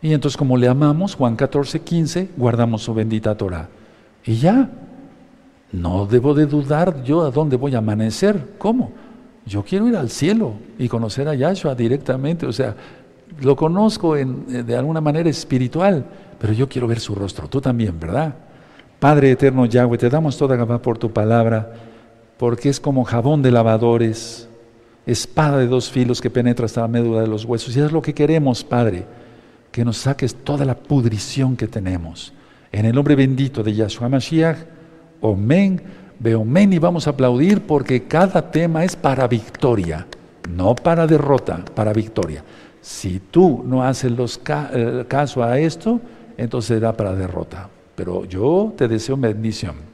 [0.00, 3.68] Y entonces, como le amamos, Juan 14, 15, guardamos su bendita Torah.
[4.24, 4.70] Y ya,
[5.72, 8.54] no debo de dudar yo a dónde voy a amanecer.
[8.56, 8.92] ¿Cómo?
[9.44, 12.46] Yo quiero ir al cielo y conocer a Yahshua directamente.
[12.46, 12.74] O sea,
[13.40, 16.04] lo conozco eh, de alguna manera espiritual,
[16.38, 17.46] pero yo quiero ver su rostro.
[17.46, 18.34] Tú también, ¿verdad?
[18.98, 21.72] Padre eterno Yahweh, te damos toda gama por tu palabra,
[22.38, 24.48] porque es como jabón de lavadores
[25.06, 27.76] espada de dos filos que penetra hasta la médula de los huesos.
[27.76, 29.04] Y es lo que queremos, Padre,
[29.70, 32.32] que nos saques toda la pudrición que tenemos.
[32.70, 34.58] En el nombre bendito de Yahshua Mashiach,
[35.20, 35.82] Omen,
[36.18, 40.06] Beomen, y vamos a aplaudir porque cada tema es para victoria,
[40.48, 42.44] no para derrota, para victoria.
[42.80, 46.00] Si tú no haces los caso a esto,
[46.36, 47.68] entonces será para derrota.
[47.94, 49.91] Pero yo te deseo bendición.